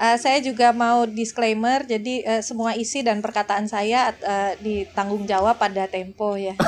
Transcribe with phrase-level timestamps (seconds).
[0.00, 5.60] Uh, saya juga mau disclaimer, jadi uh, semua isi dan perkataan saya uh, ditanggung jawab
[5.60, 6.56] pada Tempo ya.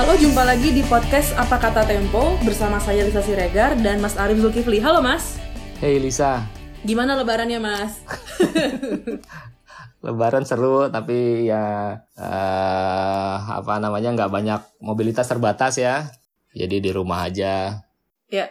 [0.00, 4.40] Halo, jumpa lagi di podcast Apa Kata Tempo bersama saya Lisa Siregar dan Mas Arif
[4.40, 4.80] Zulkifli.
[4.80, 5.36] Halo Mas.
[5.76, 6.48] Hey Lisa.
[6.88, 8.00] Gimana lebarannya Mas?
[10.00, 16.08] Lebaran seru tapi ya uh, apa namanya nggak banyak mobilitas terbatas ya.
[16.56, 17.84] Jadi di rumah aja.
[18.32, 18.48] Ya.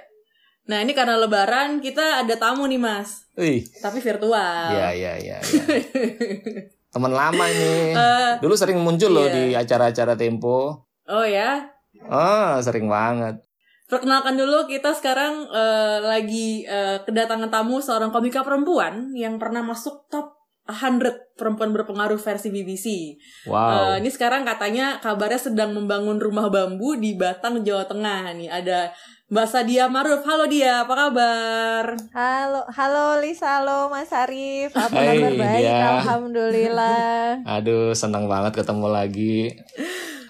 [0.70, 3.26] Nah ini karena Lebaran kita ada tamu nih Mas.
[3.34, 3.66] Wih.
[3.81, 4.71] Tapi virtual.
[4.77, 5.38] Iya iya iya.
[5.41, 5.77] Ya.
[6.93, 7.93] Teman lama ini.
[7.98, 9.18] Uh, Dulu sering muncul iya.
[9.18, 10.85] loh di acara-acara Tempo.
[11.09, 11.66] Oh ya?
[12.05, 13.41] Oh sering banget.
[13.90, 20.05] Perkenalkan dulu kita sekarang uh, lagi uh, kedatangan tamu seorang komika perempuan yang pernah masuk
[20.13, 20.38] top
[20.69, 23.17] 100 perempuan berpengaruh versi BBC.
[23.49, 23.57] Wow.
[23.57, 28.35] Uh, ini sekarang katanya kabarnya sedang membangun rumah bambu di Batang, Jawa Tengah.
[28.37, 28.93] Nih ada
[29.29, 30.26] Mbak Sadia Maruf.
[30.26, 31.85] Halo dia, apa kabar?
[32.17, 34.73] Halo, halo Lisa, halo Mas Arif.
[34.73, 35.61] Apa hey, kabar baik?
[35.61, 35.81] Dia.
[36.01, 37.21] Alhamdulillah.
[37.61, 39.54] Aduh, senang banget ketemu lagi.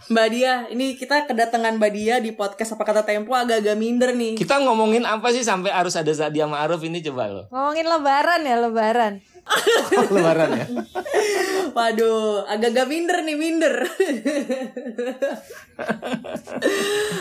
[0.10, 4.34] Mbak Dia, ini kita kedatangan Mbak Dia di podcast apa kata Tempo agak-agak minder nih.
[4.42, 7.44] Kita ngomongin apa sih sampai harus ada Sadia Ma'ruf ini coba lo.
[7.54, 9.22] Ngomongin lebaran ya, lebaran.
[10.14, 10.66] Lebaran ya.
[11.74, 13.76] Waduh, agak-agak minder nih, minder.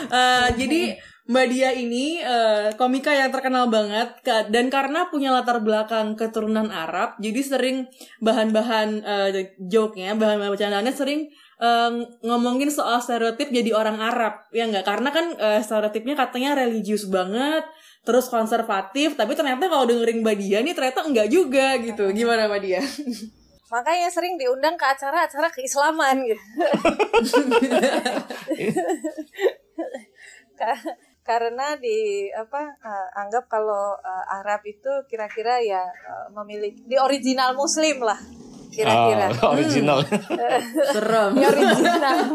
[0.09, 0.97] uh, jadi
[1.29, 7.21] Mbak Dia ini uh, komika yang terkenal banget dan karena punya latar belakang keturunan Arab,
[7.21, 7.77] jadi sering
[8.17, 9.29] bahan-bahan uh,
[9.61, 11.29] joke-nya, bahan-bahan bercandaannya sering
[11.61, 11.91] uh,
[12.25, 17.67] ngomongin soal stereotip jadi orang Arab ya nggak karena kan uh, stereotipnya katanya religius banget
[18.03, 22.09] terus konservatif tapi ternyata kalau dengerin Mbak Dia nih ternyata enggak juga gitu.
[22.13, 22.81] Gimana Mbak Dia?
[23.73, 26.41] Makanya sering diundang ke acara-acara keislaman gitu.
[31.21, 37.53] Karena di apa uh, anggap kalau uh, Arab itu kira-kira ya uh, memiliki di original
[37.53, 38.17] Muslim lah
[38.69, 39.33] kira-kira.
[39.41, 40.05] Oh, original.
[40.95, 41.31] Serem.
[41.35, 42.17] Ya original.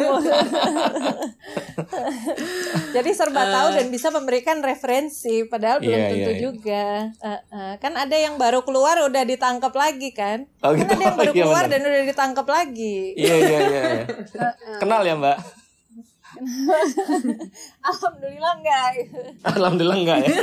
[2.94, 6.84] Jadi serba uh, tahu dan bisa memberikan referensi padahal belum yeah, tentu yeah, juga.
[7.18, 10.46] Uh, uh, kan ada yang baru keluar udah ditangkap lagi kan?
[10.62, 10.86] Oh, gitu.
[10.86, 13.14] Kan ada yang baru iya, keluar dan udah ditangkap lagi.
[13.18, 13.82] Iya iya iya.
[13.82, 14.04] iya.
[14.78, 15.38] Kenal ya, Mbak?
[17.78, 18.90] Alhamdulillah enggak.
[19.46, 20.34] Alhamdulillah enggak ya.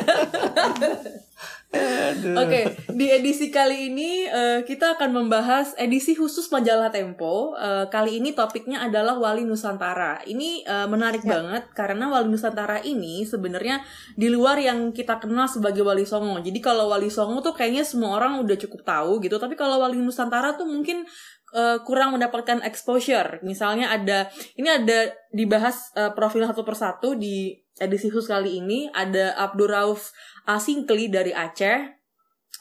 [1.72, 7.56] Oke, okay, di edisi kali ini uh, kita akan membahas edisi khusus majalah Tempo.
[7.56, 10.20] Uh, kali ini topiknya adalah Wali Nusantara.
[10.28, 11.40] Ini uh, menarik ya.
[11.40, 13.80] banget karena Wali Nusantara ini sebenarnya
[14.20, 16.44] di luar yang kita kenal sebagai Wali Songo.
[16.44, 19.40] Jadi kalau Wali Songo tuh kayaknya semua orang udah cukup tahu gitu.
[19.40, 21.08] Tapi kalau Wali Nusantara tuh mungkin
[21.56, 23.40] uh, kurang mendapatkan exposure.
[23.48, 24.28] Misalnya ada
[24.60, 29.72] ini ada dibahas uh, profil satu persatu di edisi khusus kali ini ada Abdul
[30.46, 32.02] Asingkli dari Aceh.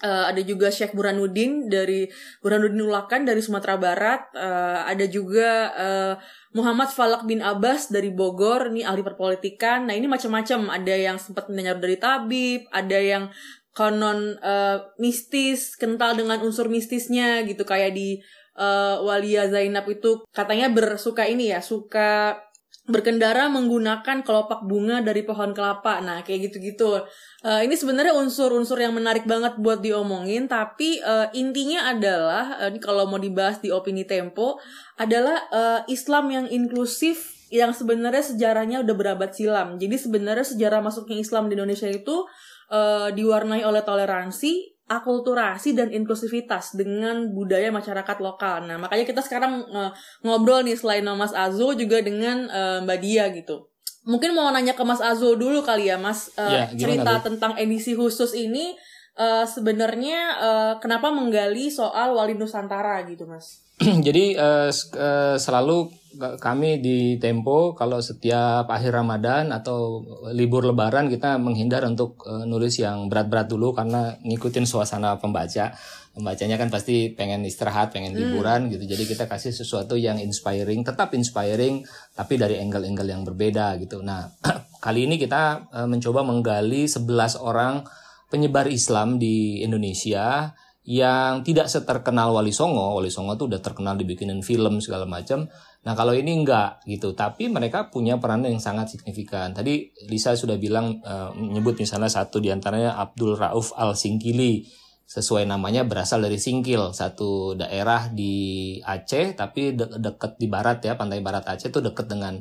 [0.01, 2.09] Uh, ada juga Syekh Burhanuddin dari
[2.41, 4.33] Burhanuddin Ulakan dari Sumatera Barat.
[4.33, 6.15] Uh, ada juga uh,
[6.57, 9.85] Muhammad Falak bin Abbas dari Bogor, ini ahli perpolitikan.
[9.85, 10.73] Nah ini macam-macam.
[10.73, 13.29] Ada yang sempat mendengar dari tabib, ada yang
[13.77, 18.25] konon uh, mistis, kental dengan unsur mistisnya gitu kayak di
[18.57, 22.41] uh, Walia Zainab itu katanya bersuka ini ya, suka
[22.91, 26.03] berkendara menggunakan kelopak bunga dari pohon kelapa.
[26.03, 27.06] Nah, kayak gitu-gitu.
[27.41, 32.83] Uh, ini sebenarnya unsur-unsur yang menarik banget buat diomongin, tapi uh, intinya adalah uh, ini
[32.83, 34.61] kalau mau dibahas di opini Tempo
[35.00, 39.75] adalah uh, Islam yang inklusif yang sebenarnya sejarahnya udah berabad silam.
[39.79, 42.27] Jadi sebenarnya sejarah masuknya Islam di Indonesia itu
[42.71, 48.67] uh, diwarnai oleh toleransi, akulturasi dan inklusivitas dengan budaya masyarakat lokal.
[48.67, 49.95] Nah, makanya kita sekarang uh,
[50.27, 53.71] ngobrol nih selain sama Mas Azul juga dengan uh, Mbak Dia gitu.
[54.03, 56.34] Mungkin mau nanya ke Mas Azul dulu kali ya, Mas.
[56.34, 58.75] Uh, ya, cerita tentang edisi khusus ini
[59.15, 63.62] uh, sebenarnya uh, kenapa menggali soal Wali Nusantara gitu, Mas?
[64.06, 70.02] Jadi uh, uh, selalu kami di Tempo kalau setiap akhir Ramadan atau
[70.35, 75.70] libur Lebaran kita menghindar untuk uh, nulis yang berat-berat dulu karena ngikutin suasana pembaca.
[76.11, 78.19] Pembacanya kan pasti pengen istirahat, pengen hmm.
[78.19, 78.70] liburan hmm.
[78.75, 78.85] gitu.
[78.99, 81.87] Jadi kita kasih sesuatu yang inspiring, tetap inspiring
[82.19, 84.02] tapi dari angle-angle yang berbeda gitu.
[84.02, 84.26] Nah,
[84.85, 87.87] kali ini kita uh, mencoba menggali 11 orang
[88.26, 90.50] penyebar Islam di Indonesia
[90.90, 92.99] yang tidak seterkenal Wali Songo.
[92.99, 95.46] Wali Songo tuh udah terkenal dibikinin film segala macam.
[95.81, 99.56] Nah kalau ini enggak gitu, tapi mereka punya peran yang sangat signifikan.
[99.56, 104.67] Tadi Lisa sudah bilang uh, menyebut misalnya satu di antaranya Abdul Rauf Al Singkili.
[105.11, 110.94] sesuai namanya berasal dari Singkil, satu daerah di Aceh tapi de dekat di barat ya,
[110.94, 112.38] pantai barat Aceh itu dekat dengan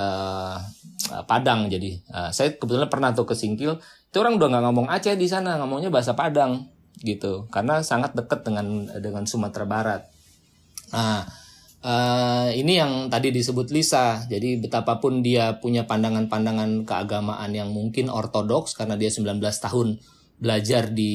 [0.00, 0.56] uh,
[1.28, 1.68] Padang.
[1.68, 5.28] Jadi uh, saya kebetulan pernah tuh ke Singkil, itu orang udah nggak ngomong Aceh di
[5.28, 6.72] sana, ngomongnya bahasa Padang
[7.04, 10.08] gitu, karena sangat dekat dengan dengan Sumatera Barat.
[10.96, 11.28] Nah,
[11.82, 14.24] uh, ini yang tadi disebut Lisa.
[14.30, 20.00] Jadi betapapun dia punya pandangan-pandangan keagamaan yang mungkin ortodoks karena dia 19 tahun
[20.36, 21.14] belajar di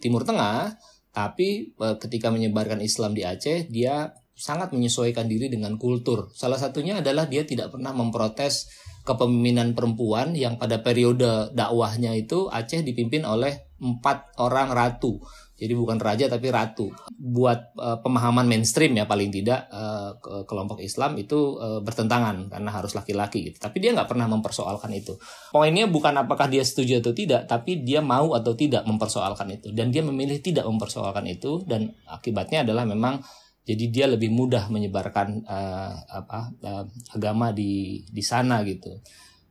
[0.00, 0.80] Timur Tengah,
[1.12, 6.32] tapi e, ketika menyebarkan Islam di Aceh, dia sangat menyesuaikan diri dengan kultur.
[6.32, 8.72] Salah satunya adalah dia tidak pernah memprotes
[9.04, 15.20] kepemimpinan perempuan yang pada periode dakwahnya itu Aceh dipimpin oleh empat orang ratu
[15.60, 16.88] jadi bukan raja tapi ratu.
[17.20, 20.16] Buat uh, pemahaman mainstream ya paling tidak uh,
[20.48, 23.60] kelompok Islam itu uh, bertentangan karena harus laki-laki gitu.
[23.60, 25.20] Tapi dia nggak pernah mempersoalkan itu.
[25.52, 29.68] Poinnya bukan apakah dia setuju atau tidak, tapi dia mau atau tidak mempersoalkan itu.
[29.76, 33.20] Dan dia memilih tidak mempersoalkan itu dan akibatnya adalah memang
[33.60, 38.96] jadi dia lebih mudah menyebarkan uh, apa uh, agama di di sana gitu.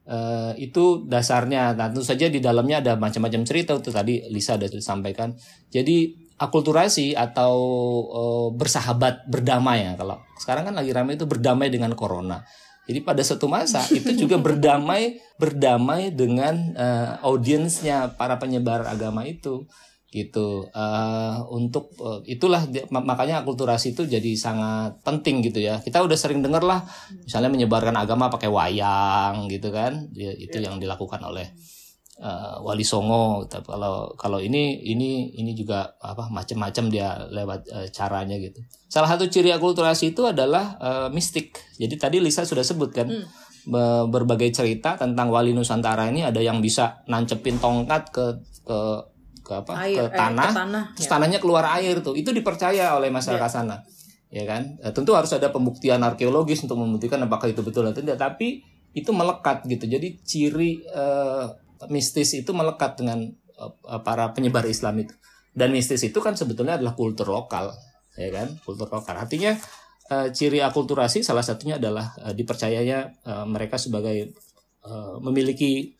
[0.09, 1.77] Uh, itu dasarnya.
[1.77, 5.38] Nah, tentu saja di dalamnya ada macam-macam cerita itu tadi Lisa sudah sampaikan.
[5.69, 7.53] Jadi akulturasi atau
[8.09, 12.41] uh, bersahabat berdamai ya kalau sekarang kan lagi ramai itu berdamai dengan corona.
[12.89, 19.69] Jadi pada suatu masa itu juga berdamai berdamai dengan uh, audiensnya para penyebar agama itu
[20.09, 20.65] gitu.
[20.73, 25.77] Uh, untuk uh, itulah makanya akulturasi itu jadi sangat penting gitu ya.
[25.81, 26.81] Kita udah sering dengar lah
[27.13, 30.09] misalnya menyebarkan agama pakai wayang gitu kan.
[30.17, 30.69] Ya, itu yeah.
[30.73, 31.53] yang dilakukan oleh
[32.25, 33.45] uh, wali songo.
[33.45, 38.65] Tapi kalau kalau ini ini ini juga apa macam-macam dia lewat uh, caranya gitu.
[38.89, 41.53] Salah satu ciri akulturasi itu adalah uh, mistik.
[41.77, 44.09] Jadi tadi Lisa sudah sebutkan hmm.
[44.09, 48.25] berbagai cerita tentang wali nusantara ini ada yang bisa nancepin tongkat ke
[48.65, 48.79] ke
[49.49, 49.71] ke apa?
[49.81, 50.83] Air, ke tanah, eh, ke tanah.
[50.93, 51.11] terus ya.
[51.17, 52.13] tanahnya keluar air tuh.
[52.13, 53.55] Itu dipercaya oleh masyarakat ya.
[53.65, 53.81] sana.
[54.29, 54.77] Ya kan?
[54.77, 58.21] E, tentu harus ada pembuktian arkeologis untuk membuktikan apakah itu betul atau tidak.
[58.21, 58.61] Tapi
[58.93, 59.89] itu melekat gitu.
[59.89, 61.49] Jadi ciri uh,
[61.89, 63.25] mistis itu melekat dengan
[63.57, 65.13] uh, para penyebar Islam itu.
[65.49, 67.73] Dan mistis itu kan sebetulnya adalah kultur lokal
[68.19, 68.47] ya kan?
[68.61, 69.15] Kultur lokal.
[69.15, 69.55] Artinya
[70.11, 74.35] uh, ciri akulturasi salah satunya adalah uh, dipercayanya uh, mereka sebagai
[74.83, 75.95] uh, memiliki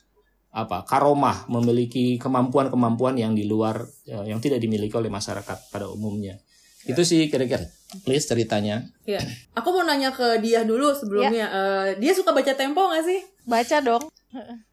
[0.50, 6.42] apa karomah memiliki kemampuan-kemampuan yang di luar ya, yang tidak dimiliki oleh masyarakat pada umumnya.
[6.88, 6.96] Ya.
[6.96, 7.68] itu sih kira-kira.
[8.08, 8.88] Please ceritanya.
[9.04, 9.20] Ya.
[9.54, 11.46] Aku mau nanya ke dia dulu sebelumnya.
[11.46, 11.48] Ya.
[11.52, 13.20] uh, dia suka baca tempo nggak sih?
[13.46, 14.04] Baca dong.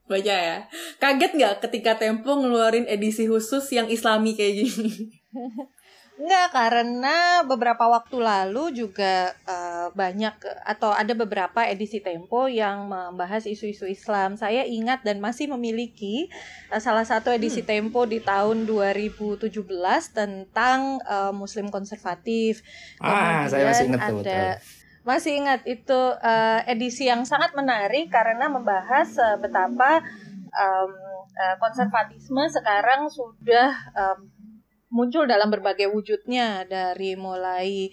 [0.07, 0.65] Baca ya.
[1.03, 5.13] Kaget nggak ketika tempo ngeluarin edisi khusus yang islami kayak gini
[6.17, 10.33] Enggak, karena beberapa waktu lalu juga uh, banyak
[10.65, 14.41] atau ada beberapa edisi Tempo yang membahas isu-isu Islam.
[14.41, 16.33] Saya ingat dan masih memiliki
[16.73, 17.69] uh, salah satu edisi hmm.
[17.69, 19.53] Tempo di tahun 2017
[20.17, 22.65] tentang uh, Muslim konservatif.
[22.97, 24.49] Ah, Kemudian saya masih ingat ada, betul.
[25.07, 30.01] Masih ingat itu uh, edisi yang sangat menarik karena membahas uh, betapa
[30.57, 30.91] um,
[31.37, 34.36] uh, konservatisme sekarang sudah um,
[34.91, 37.91] muncul dalam berbagai wujudnya dari mulai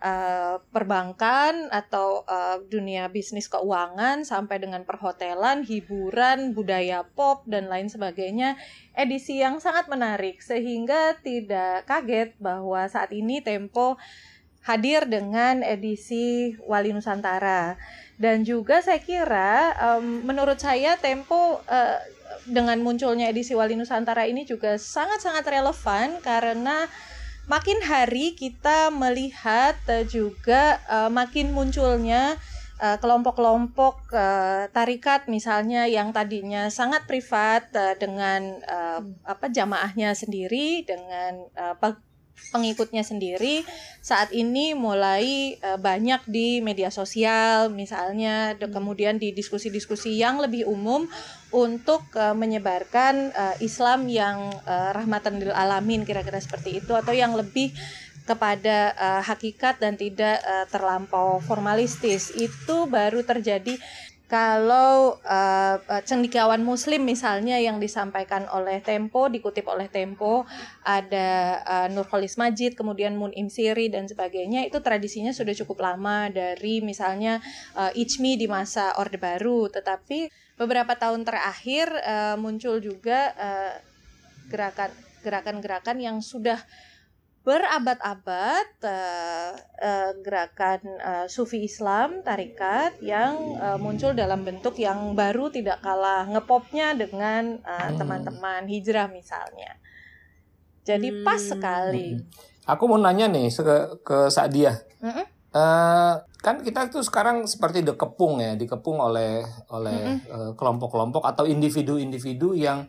[0.00, 7.92] uh, perbankan atau uh, dunia bisnis keuangan sampai dengan perhotelan, hiburan, budaya pop dan lain
[7.92, 8.56] sebagainya.
[8.96, 14.00] Edisi yang sangat menarik sehingga tidak kaget bahwa saat ini Tempo
[14.60, 17.80] hadir dengan edisi Wali Nusantara
[18.20, 21.98] dan juga saya kira um, menurut saya Tempo uh,
[22.46, 26.86] dengan munculnya edisi Wali Nusantara ini juga sangat-sangat relevan karena
[27.50, 32.38] makin hari kita melihat uh, juga uh, makin munculnya
[32.80, 34.08] eh, kelompok-kelompok
[34.72, 37.68] tarikat misalnya yang tadinya sangat privat
[38.00, 38.56] dengan
[39.28, 41.44] apa jamaahnya sendiri dengan
[42.48, 43.62] pengikutnya sendiri
[44.00, 48.72] saat ini mulai uh, banyak di media sosial misalnya hmm.
[48.72, 51.04] kemudian di diskusi-diskusi yang lebih umum
[51.52, 57.36] untuk uh, menyebarkan uh, Islam yang uh, rahmatan lil alamin kira-kira seperti itu atau yang
[57.36, 57.74] lebih
[58.30, 63.74] kepada uh, hakikat dan tidak uh, terlampau formalistis itu baru terjadi
[64.30, 70.46] kalau uh, cendikiawan muslim misalnya yang disampaikan oleh Tempo dikutip oleh Tempo
[70.86, 76.78] ada uh, Nurholis Majid kemudian Mun Imsiri dan sebagainya itu tradisinya sudah cukup lama dari
[76.78, 77.42] misalnya
[77.74, 79.66] uh, Ijmi di masa Orde Baru.
[79.66, 83.34] Tetapi beberapa tahun terakhir uh, muncul juga
[84.46, 86.58] gerakan gerakan-gerakan yang sudah
[87.50, 89.50] berabad-abad uh,
[89.82, 96.30] uh, gerakan uh, Sufi Islam tarikat yang uh, muncul dalam bentuk yang baru tidak kalah
[96.30, 97.58] ngepopnya dengan
[97.98, 99.74] teman-teman uh, hijrah misalnya.
[100.86, 102.22] Jadi pas sekali.
[102.70, 104.78] Aku mau nanya nih ke ke Sadia.
[105.02, 105.40] Mm-mm.
[105.50, 106.14] Eh,
[106.46, 109.42] kan kita tuh sekarang seperti dikepung ya, dikepung oleh
[109.74, 112.86] oleh eh, kelompok-kelompok atau individu-individu yang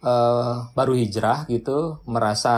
[0.00, 2.54] eh, baru hijrah gitu, merasa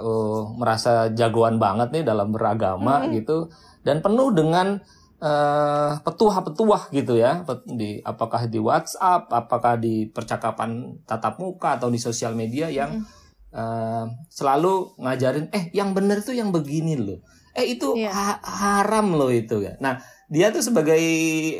[0.00, 3.48] eh, merasa jagoan banget nih dalam beragama gitu,
[3.84, 4.80] dan penuh dengan
[5.16, 11.96] eh, petuah-petuah gitu ya, di apakah di WhatsApp, apakah di percakapan tatap muka atau di
[11.96, 13.04] sosial media yang
[13.52, 17.20] eh, selalu ngajarin, eh yang bener tuh yang begini loh
[17.56, 18.12] eh itu Iya.
[18.12, 19.80] ha- haram loh itu ya.
[19.80, 19.96] Nah
[20.28, 21.00] dia tuh sebagai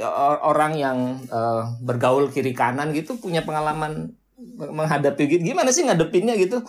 [0.04, 4.12] or- orang yang eh, bergaul kiri kanan gitu punya pengalaman
[4.54, 5.42] menghadapi gitu.
[5.52, 6.62] Gimana sih ngadepinnya gitu?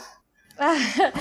[0.58, 0.74] Ah,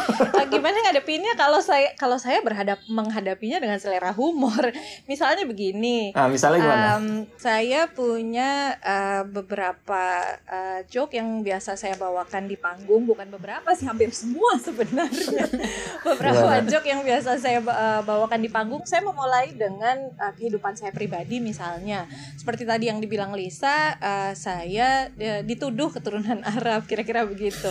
[0.52, 4.72] gimana ngadepinnya kalau saya kalau saya berhadap menghadapinya dengan selera humor.
[5.10, 6.16] Misalnya begini.
[6.16, 6.88] Nah misalnya gimana?
[6.96, 13.76] Em, saya punya eh, beberapa eh, joke yang biasa saya bawakan di panggung, bukan beberapa
[13.76, 15.44] sih, hampir semua sebenarnya.
[16.08, 16.68] beberapa Gimana?
[16.72, 21.44] joke yang biasa saya eh, bawakan di panggung, saya memulai dengan eh, kehidupan saya pribadi
[21.44, 22.08] misalnya.
[22.40, 27.68] Seperti tadi yang dibilang Lisa, eh, saya eh, dituduh keturunan Arab, kira-kira begitu.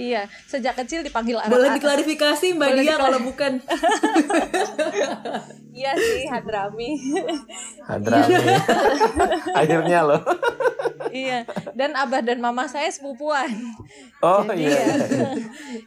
[0.00, 1.52] Iya, sejak kecil dipanggil Arab.
[1.52, 3.52] Boleh diklarifikasi Mbak Boleh Dia diklar- kalau bukan.
[5.70, 6.98] Iya sih, Hadrami.
[7.80, 8.34] Hadrami.
[9.60, 10.20] Akhirnya loh.
[11.10, 11.42] iya,
[11.72, 13.48] dan abah dan mama saya sepupuan.
[14.20, 14.82] Oh Jadi iya.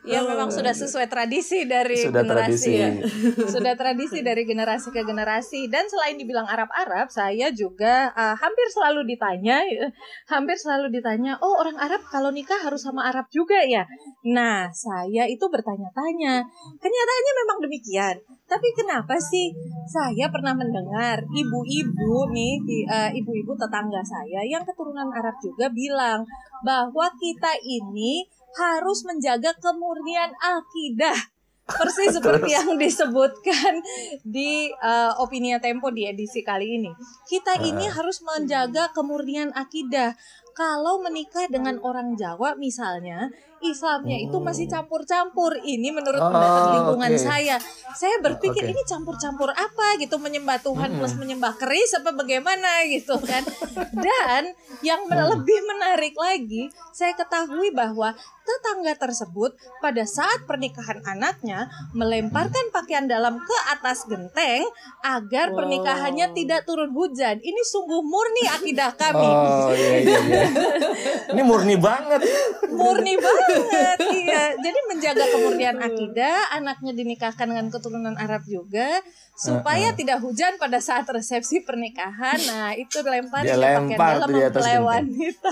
[0.04, 2.74] ya, ya memang sudah sesuai tradisi dari Sudah generasi tradisi.
[2.74, 2.90] ya.
[3.46, 9.06] Sudah tradisi dari generasi ke generasi dan selain dibilang Arab-Arab, saya juga uh, hampir selalu
[9.06, 9.62] ditanya
[10.26, 13.86] hampir selalu ditanya, "Oh, orang Arab kalau nikah harus sama Arab juga ya?"
[14.24, 16.48] Nah, saya itu bertanya-tanya.
[16.80, 18.16] Kenyataannya memang demikian.
[18.48, 19.52] Tapi kenapa sih
[19.90, 26.24] saya pernah mendengar ibu-ibu nih, uh, ibu-ibu tetangga saya yang keturunan Arab juga bilang
[26.64, 31.34] bahwa kita ini harus menjaga kemurnian akidah.
[31.64, 33.80] Persis seperti yang disebutkan
[34.28, 36.92] di uh, Opinia Tempo di edisi kali ini.
[37.24, 40.12] Kita ini harus menjaga kemurnian akidah.
[40.54, 43.34] Kalau menikah dengan orang Jawa misalnya,
[43.64, 45.56] Islamnya itu masih campur-campur.
[45.58, 47.24] Ini menurut Oh, pendapat lingkungan oke.
[47.24, 47.56] saya.
[47.96, 48.70] Saya berpikir Oke.
[48.70, 53.40] ini campur-campur apa gitu, menyembah Tuhan plus menyembah keris apa bagaimana gitu kan.
[53.96, 54.52] Dan
[54.84, 58.12] yang men- lebih menarik lagi, saya ketahui bahwa
[58.44, 64.68] tetangga tersebut pada saat pernikahan anaknya melemparkan pakaian dalam ke atas genteng
[65.00, 65.64] agar Wow.
[65.64, 67.40] pernikahannya tidak turun hujan.
[67.40, 69.24] Ini sungguh murni akidah kami.
[69.24, 70.20] Oh iya iya.
[70.20, 70.43] iya.
[71.30, 72.22] Ini murni banget.
[72.66, 78.98] murni banget iya jadi menjaga kemurnian akidah anaknya dinikahkan dengan keturunan Arab juga
[79.34, 84.64] supaya tidak hujan pada saat resepsi pernikahan nah itu lempar Dia lempar dalam di atas
[84.80, 85.52] wanita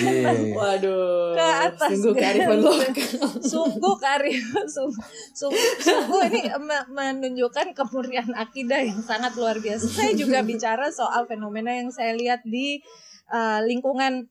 [0.00, 0.32] Iya.
[0.50, 1.32] Waduh.
[1.32, 2.64] ke atas Sungguh kearifan genteng.
[2.64, 3.28] lokal.
[3.42, 10.12] sungguh karif sungguh, sungguh, sungguh ini me- menunjukkan kemurnian akidah yang sangat luar biasa saya
[10.14, 12.80] juga bicara soal fenomena yang saya lihat di
[13.30, 14.26] uh, lingkungan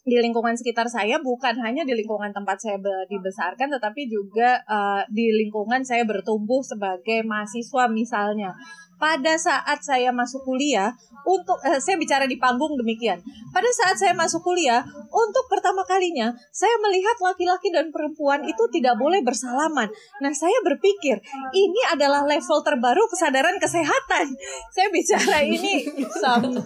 [0.00, 5.04] di lingkungan sekitar saya bukan hanya di lingkungan tempat saya be- dibesarkan tetapi juga uh,
[5.12, 8.56] di lingkungan saya bertumbuh sebagai mahasiswa misalnya
[9.00, 10.92] pada saat saya masuk kuliah
[11.24, 13.18] untuk eh, saya bicara di panggung demikian
[13.50, 19.00] pada saat saya masuk kuliah untuk pertama kalinya saya melihat laki-laki dan perempuan itu tidak
[19.00, 19.88] boleh bersalaman
[20.20, 21.18] nah saya berpikir
[21.56, 24.36] ini adalah level terbaru kesadaran kesehatan
[24.76, 25.88] saya bicara ini
[26.20, 26.60] sam-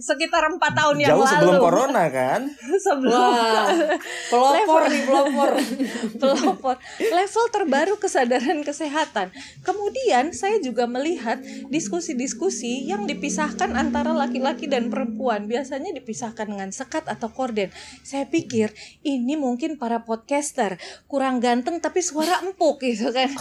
[0.00, 2.40] sekitar empat tahun yang Jauh lalu sebelum corona kan?
[2.88, 3.68] sebelum Wah,
[4.32, 5.50] pelopor nih pelopor.
[6.22, 9.28] pelopor level terbaru kesadaran kesehatan.
[9.60, 11.38] Kemudian saya juga melihat
[11.80, 15.48] diskusi-diskusi yang dipisahkan antara laki-laki dan perempuan.
[15.48, 17.72] Biasanya dipisahkan dengan sekat atau korden.
[18.04, 20.76] Saya pikir ini mungkin para podcaster
[21.08, 23.32] kurang ganteng tapi suara empuk gitu kan.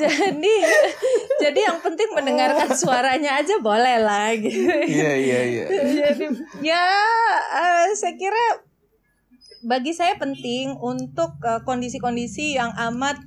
[0.00, 0.56] jadi
[1.38, 4.74] jadi yang penting mendengarkan suaranya aja boleh lah gitu.
[4.74, 5.64] Iya iya iya.
[5.70, 6.26] Jadi
[6.66, 6.82] ya
[7.54, 8.66] eh, saya kira
[9.62, 13.22] bagi saya penting untuk eh, kondisi-kondisi yang amat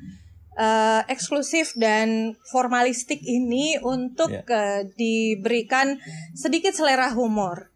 [0.56, 4.42] eh, eksklusif dan formalistik ini untuk Ya.
[4.44, 5.98] eh, diberikan
[6.34, 7.70] sedikit selera humor.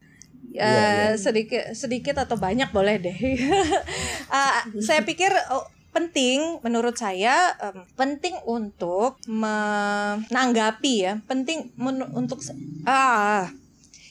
[0.48, 1.08] Eh, Iya, iya.
[1.14, 3.18] sedikit sedikit atau banyak boleh deh.
[4.28, 12.40] Ah, saya pikir oh, penting menurut saya em, penting untuk menanggapi ya, penting men- untuk
[12.84, 13.48] ah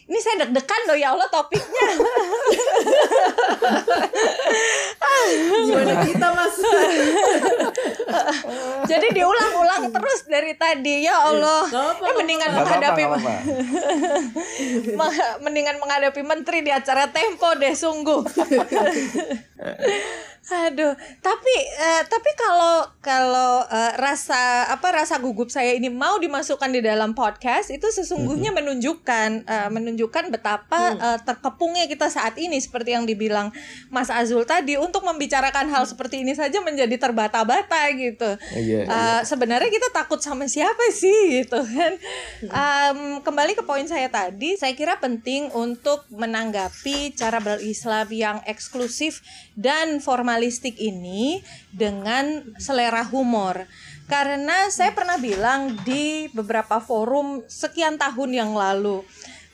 [0.07, 1.87] ini saya deg-degan loh ya Allah topiknya.
[5.67, 6.55] Gimana kita mas?
[8.91, 11.67] Jadi diulang-ulang terus dari tadi ya Allah.
[11.67, 13.03] Eh, mendingan menghadapi
[15.43, 18.23] mendingan menghadapi menteri di acara Tempo deh sungguh.
[20.47, 26.71] Aduh, tapi eh, tapi kalau kalau eh, rasa apa rasa gugup saya ini mau dimasukkan
[26.71, 32.95] di dalam podcast itu sesungguhnya menunjukkan eh, menunjukkan betapa eh, terkepungnya kita saat ini seperti
[32.95, 33.51] yang dibilang
[33.91, 38.39] Mas Azul tadi untuk membicarakan hal seperti ini saja menjadi terbata-bata gitu.
[38.55, 41.93] Iya, Eh, sebenarnya kita takut sama siapa sih gitu kan?
[42.39, 49.19] Em, kembali ke poin saya tadi, saya kira penting untuk menanggapi cara berislam yang eksklusif
[49.59, 49.99] dan
[50.37, 51.41] formalistik ini
[51.73, 53.65] dengan selera humor.
[54.05, 59.01] Karena saya pernah bilang di beberapa forum sekian tahun yang lalu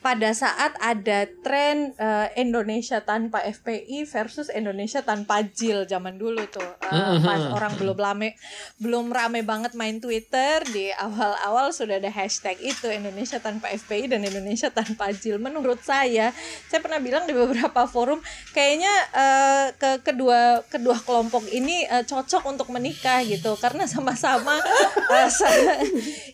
[0.03, 6.67] pada saat ada tren eh, Indonesia tanpa FPI versus Indonesia tanpa JIL zaman dulu tuh.
[6.91, 8.35] Eh, pas orang belum rame
[8.83, 14.27] belum rame banget main Twitter di awal-awal sudah ada hashtag itu Indonesia tanpa FPI dan
[14.27, 16.35] Indonesia tanpa JIL menurut saya
[16.67, 18.19] saya pernah bilang di beberapa forum
[18.51, 23.55] kayaknya eh, ke kedua kedua kelompok ini eh, cocok untuk menikah gitu.
[23.55, 24.59] Karena sama-sama
[25.39, 25.79] sa-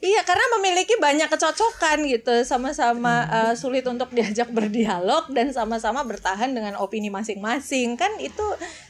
[0.02, 2.42] iya karena memiliki banyak kecocokan gitu.
[2.42, 8.42] Sama-sama eh, sulit untuk diajak berdialog dan sama-sama bertahan dengan opini masing-masing kan itu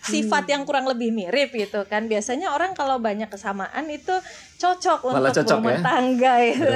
[0.05, 4.13] sifat yang kurang lebih mirip gitu kan biasanya orang kalau banyak kesamaan itu
[4.61, 5.81] cocok Malah untuk cocok rumah ya?
[5.81, 6.69] tangga gitu.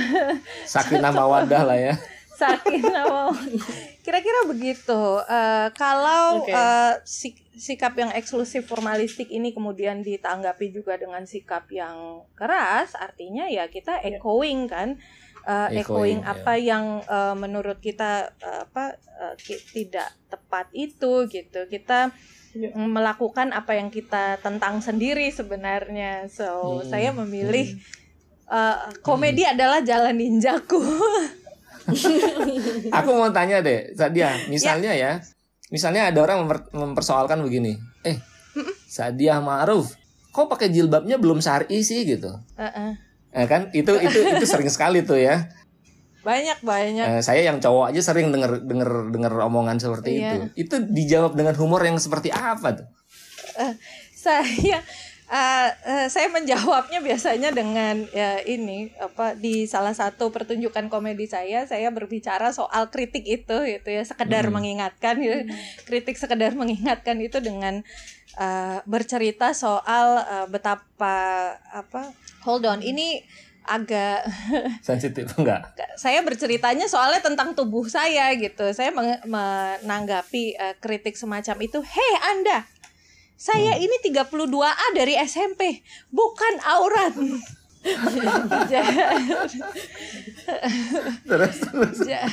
[0.72, 1.94] Sakinah mawadah lah ya.
[2.36, 3.32] Sakinah mau.
[4.04, 5.00] Kira-kira begitu.
[5.24, 6.52] Eh, kalau Oke.
[6.52, 13.48] eh, sik- sikap yang eksklusif formalistik ini kemudian ditanggapi juga dengan sikap yang keras, artinya
[13.48, 15.00] ya kita echoing kan,
[15.46, 16.32] Eh, Echoing, echoing ya.
[16.32, 21.60] apa yang eh, menurut kita eh, apa eh, ki- tidak tepat itu gitu.
[21.66, 22.10] Kita
[22.52, 22.72] Ya.
[22.72, 26.24] melakukan apa yang kita tentang sendiri sebenarnya.
[26.26, 26.88] So Hmm.
[26.88, 27.78] saya memilih
[28.46, 30.80] eh, komedi adalah jalan ninjaku.
[32.92, 34.34] Aku mau tanya deh, Sadia.
[34.46, 35.20] Misalnya ya,
[35.68, 37.76] misalnya ada orang memper- mempersoalkan begini.
[38.02, 38.18] Eh,
[38.88, 39.92] Sadia Ma'ruf,
[40.30, 42.32] kok pakai jilbabnya belum syar'i sih gitu?
[42.56, 42.96] Heeh.
[43.36, 45.52] Eh, kan itu itu itu sering sekali tuh ya.
[46.24, 47.06] Banyak banyak.
[47.06, 50.32] Eh, saya yang cowok aja sering denger denger denger omongan seperti Iya.
[50.50, 50.66] itu.
[50.66, 52.88] Itu dijawab dengan humor yang seperti apa tuh?
[54.16, 54.82] saya
[55.26, 61.64] eh, eh, saya menjawabnya biasanya dengan ya ini apa di salah satu pertunjukan komedi saya
[61.64, 64.54] saya berbicara soal kritik itu gitu ya sekedar Hmm.
[64.54, 65.46] mengingatkan gitu.
[65.82, 67.82] kritik sekedar mengingatkan itu dengan
[68.36, 71.16] eh, bercerita soal eh, betapa
[71.72, 72.12] apa
[72.44, 73.20] hold on ini
[73.66, 74.22] agak
[74.86, 75.74] Sensitif enggak?
[75.98, 78.70] saya berceritanya soalnya tentang tubuh saya gitu.
[78.70, 78.94] Saya
[79.26, 82.62] menanggapi eh, kritik semacam itu, "Hei Anda,
[83.34, 85.82] saya ini 32A dari SMP,
[86.14, 87.10] bukan aurat."
[91.26, 91.98] Terus terus.
[92.06, 92.26] ja-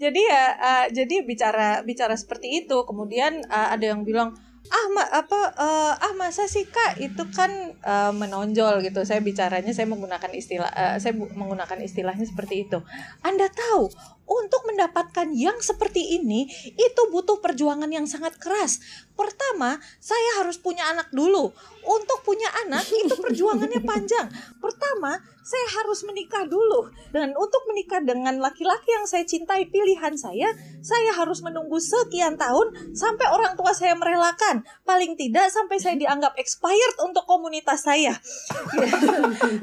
[0.00, 4.32] jadi ya eh, jadi bicara bicara seperti itu, kemudian eh, ada yang bilang
[4.70, 7.02] ah ma, apa eh, ah masa sih kak?
[7.02, 9.02] Itu kan eh, menonjol gitu.
[9.02, 12.78] Saya bicaranya saya menggunakan istilah eh, saya menggunakan istilahnya seperti itu.
[13.26, 13.90] Anda tahu
[14.30, 16.46] untuk mendapatkan yang seperti ini
[16.78, 18.78] itu butuh perjuangan yang sangat keras.
[19.18, 21.50] Pertama saya harus punya anak dulu.
[21.80, 24.30] Untuk punya anak itu perjuangannya panjang.
[24.62, 26.92] Pertama saya harus menikah dulu.
[27.10, 32.94] Dan untuk menikah dengan laki-laki yang saya cintai pilihan saya saya harus menunggu sekian tahun
[32.94, 34.62] sampai orang tua saya merelakan.
[34.86, 38.14] Paling tidak sampai saya dianggap expired untuk komunitas saya.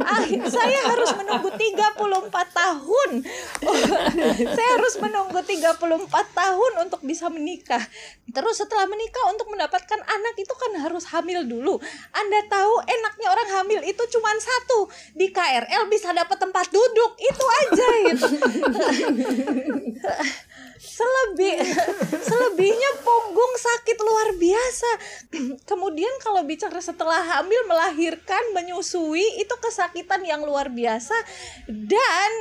[0.04, 3.10] Akhir, saya harus menunggu 34 tahun
[4.58, 7.86] saya harus menunggu 34 tahun untuk bisa menikah.
[8.34, 11.78] Terus setelah menikah untuk mendapatkan anak itu kan harus hamil dulu.
[12.10, 17.46] Anda tahu enaknya orang hamil itu cuma satu di KRL bisa dapat tempat duduk itu
[17.46, 18.28] aja gitu.
[20.78, 21.58] Selebih
[22.22, 24.90] selebihnya punggung sakit luar biasa.
[25.66, 31.14] Kemudian kalau bicara setelah hamil melahirkan menyusui itu kesakitan yang luar biasa.
[31.66, 32.32] Dan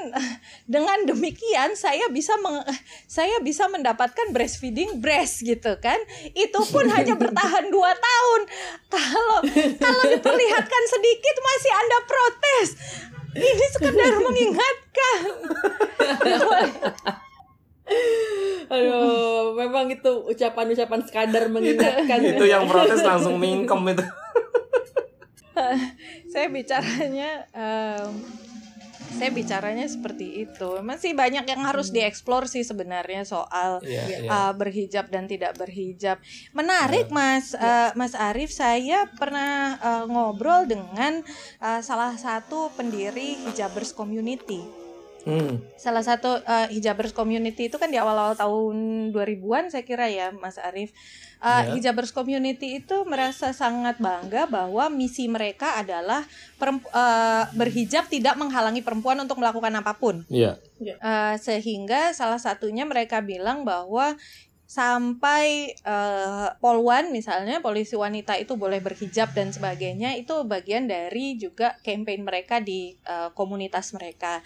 [0.68, 2.66] dengan demikian saya bisa meng-
[3.08, 5.98] saya bisa mendapatkan breastfeeding breast gitu kan
[6.32, 8.40] itu pun hanya bertahan dua tahun
[8.86, 9.38] kalau
[9.76, 12.68] kalau diperlihatkan sedikit masih anda protes
[13.34, 15.20] ini sekedar mengingatkan
[18.66, 22.18] Aduh, memang itu ucapan-ucapan sekadar mengingatkan.
[22.18, 24.02] itu yang protes langsung mingkem itu.
[26.26, 28.10] saya bicaranya em,
[29.16, 30.84] saya bicaranya seperti itu.
[30.84, 34.30] Masih banyak yang harus dieksplor sih sebenarnya soal Iya, iya.
[34.30, 36.20] uh, berhijab dan tidak berhijab.
[36.52, 41.24] Menarik Mas uh, Mas Arief, saya pernah uh, ngobrol dengan
[41.58, 44.85] uh, salah satu pendiri Hijabers Community.
[45.26, 45.58] Hmm.
[45.74, 50.54] Salah satu uh, Hijabers Community itu kan di awal-awal tahun 2000-an saya kira ya Mas
[50.62, 50.94] Arief.
[51.42, 51.74] Uh, Ya.
[51.76, 56.24] Hijabers Community itu merasa sangat bangga bahwa misi mereka adalah
[56.62, 60.22] uh, berhijab tidak menghalangi perempuan untuk melakukan apa pun.
[60.30, 60.56] Iya.
[60.80, 64.16] Uh, sehingga salah satunya mereka bilang bahwa
[64.66, 71.78] sampai uh, polwan misalnya polisi wanita itu boleh berhijab dan sebagainya itu bagian dari juga
[71.86, 74.42] campaign mereka di uh, komunitas mereka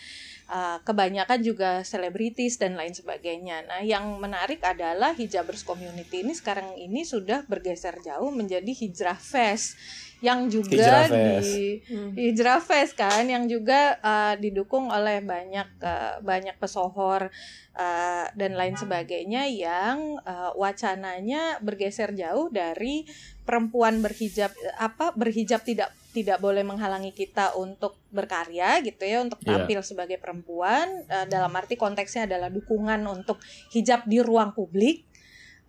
[0.51, 3.63] Uh, kebanyakan juga selebritis dan lain sebagainya.
[3.71, 9.79] Nah, yang menarik adalah hijabers community ini sekarang ini sudah bergeser jauh menjadi hijrah fest
[10.21, 11.49] yang juga Hijrah Fest.
[11.49, 11.81] di
[12.13, 17.33] hijrah fest kan yang juga uh, didukung oleh banyak uh, banyak pesohor
[17.73, 23.09] uh, dan lain sebagainya yang uh, wacananya bergeser jauh dari
[23.49, 29.63] perempuan berhijab apa berhijab tidak tidak boleh menghalangi kita untuk berkarya gitu ya untuk Iya.
[29.63, 33.39] tampil sebagai perempuan uh, dalam arti konteksnya adalah dukungan untuk
[33.71, 35.07] hijab di ruang publik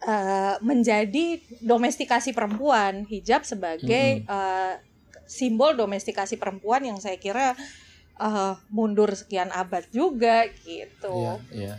[0.06, 4.82] uh, menjadi domestikasi perempuan hijab sebagai uh,
[5.30, 7.54] simbol domestikasi perempuan yang saya kira
[8.20, 11.14] uh, mundur sekian abad juga gitu.
[11.16, 11.76] Iya, iya.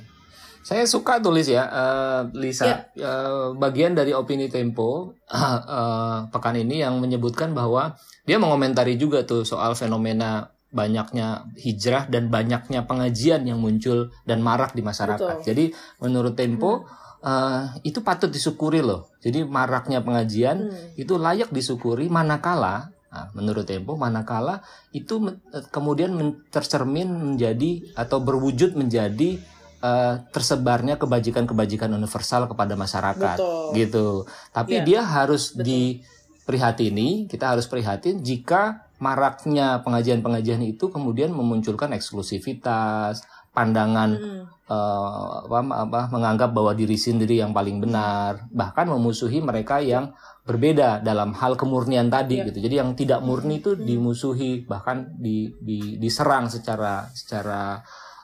[0.62, 2.86] Saya suka tulis ya, eh, Lisa.
[2.94, 9.42] eh, bagian dari opini Tempo eh, pekan ini yang menyebutkan bahwa dia mengomentari juga tuh
[9.42, 15.42] soal fenomena banyaknya hijrah dan banyaknya pengajian yang muncul dan marak di masyarakat.
[15.42, 15.44] Betul.
[15.44, 15.64] Jadi
[16.00, 16.86] menurut Tempo
[17.22, 19.10] eh, itu patut disyukuri loh.
[19.18, 20.94] Jadi maraknya pengajian Hmm.
[20.96, 25.20] itu layak disyukuri manakala nah, menurut Tempo manakala itu
[25.68, 26.16] kemudian
[26.48, 29.36] tercermin menjadi atau berwujud menjadi
[29.82, 33.74] eh, tersebarnya kebajikan-kebajikan universal kepada masyarakat Betul.
[33.74, 34.06] gitu.
[34.54, 35.66] Tapi Iya, dia harus betul.
[35.66, 44.44] diprihatini, kita harus prihatin jika maraknya pengajian-pengajian itu kemudian memunculkan eksklusivitas, pandangan Hmm.
[44.72, 51.04] eh, apa, apa menganggap bahwa diri sendiri yang paling benar, bahkan memusuhi mereka yang berbeda
[51.04, 52.46] dalam hal kemurnian tadi Iya.
[52.48, 52.58] gitu.
[52.64, 57.78] Jadi yang tidak murni itu dimusuhi bahkan di, di diserang secara secara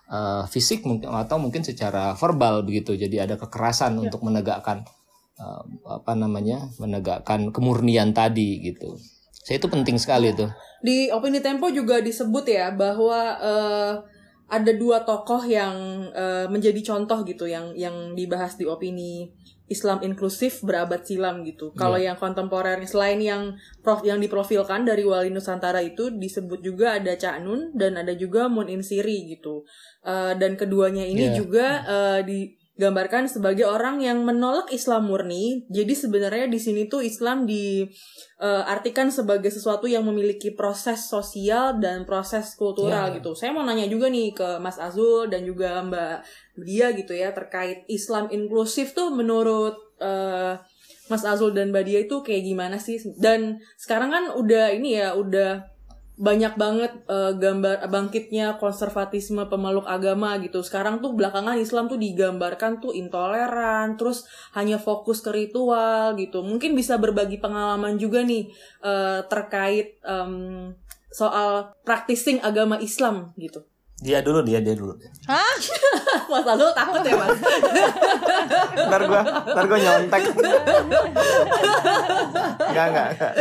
[0.08, 2.96] eh, fisik mungkin atau mungkin secara verbal begitu.
[2.96, 4.84] Jadi ada kekerasan untuk menegakkan
[5.38, 6.68] eh, apa namanya?
[6.80, 8.96] menegakkan kemurnian tadi gitu.
[9.32, 10.50] Saya itu penting sekali tuh.
[10.84, 13.94] Di opini Tempo juga disebut ya bahwa eh,
[14.48, 15.76] ada dua tokoh yang
[16.12, 19.28] eh, menjadi contoh gitu yang yang dibahas di opini
[19.68, 21.76] Islam inklusif berabad silam gitu.
[21.76, 23.54] Kalau yang kontemporer selain yang
[23.84, 28.48] prof yang diprofilkan dari Wali Nusantara itu disebut juga ada Cak Nun dan ada juga
[28.48, 29.68] Mun Insiri gitu.
[30.02, 31.36] Eh, dan keduanya ini Iya.
[31.36, 32.20] juga eh,
[32.78, 35.66] digambarkan sebagai orang yang menolak Islam murni.
[35.66, 37.82] Jadi sebenarnya di sini tuh Islam di
[38.38, 43.18] eh, artikan sebagai sesuatu yang memiliki proses sosial dan proses kultural Ya.
[43.18, 43.34] gitu.
[43.34, 46.16] Saya mau nanya juga nih ke Mas Azul dan juga Mbak
[46.62, 50.54] dia gitu ya terkait Islam inklusif tuh menurut eh,
[51.10, 53.02] Mas Azul dan Mbak dia itu kayak gimana sih?
[53.18, 55.66] Dan sekarang kan udah ini ya udah
[56.18, 60.66] banyak banget eh, gambar bangkitnya konservatisme pemeluk agama gitu.
[60.66, 64.26] Sekarang tuh belakangan Islam tuh digambarkan tuh intoleran, terus
[64.58, 66.42] hanya fokus ke ritual gitu.
[66.42, 68.50] Mungkin bisa berbagi pengalaman juga nih
[68.82, 70.74] eh, terkait em,
[71.14, 73.62] soal practicing agama Islam gitu.
[73.98, 74.94] Dia dulu, dia dia dulu.
[76.30, 77.34] Mas Azul takut ya mas?
[78.86, 80.22] Ntar gua, ntar gua nyontek.
[82.62, 83.32] Enggak, enggak.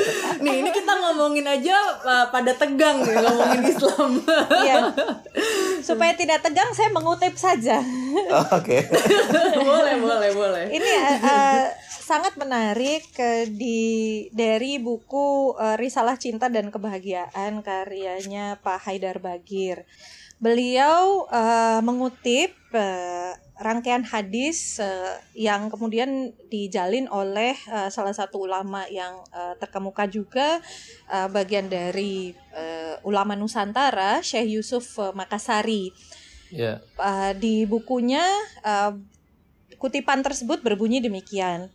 [0.41, 4.11] Nih ini kita ngomongin aja uh, pada tegang nih ngomongin Islam.
[4.65, 4.75] Iya.
[5.87, 7.77] Supaya tidak tegang saya mengutip saja.
[8.33, 8.81] Oh, Oke.
[9.67, 10.65] boleh boleh boleh.
[10.73, 18.57] Ini uh, uh, sangat menarik uh, di dari buku uh, Risalah Cinta dan Kebahagiaan karyanya
[18.65, 19.85] Pak Haidar Bagir.
[20.37, 28.85] Beliau uh, mengutip uh, rangkaian hadis uh, yang kemudian dijalin oleh uh, salah satu ulama
[28.85, 30.61] yang uh, terkemuka juga
[31.09, 35.89] uh, bagian dari uh, ulama Nusantara Syekh Yusuf uh, Makassari.
[36.53, 36.85] Ya.
[37.01, 38.23] Uh, di bukunya
[38.61, 38.93] uh,
[39.81, 41.73] kutipan tersebut berbunyi demikian.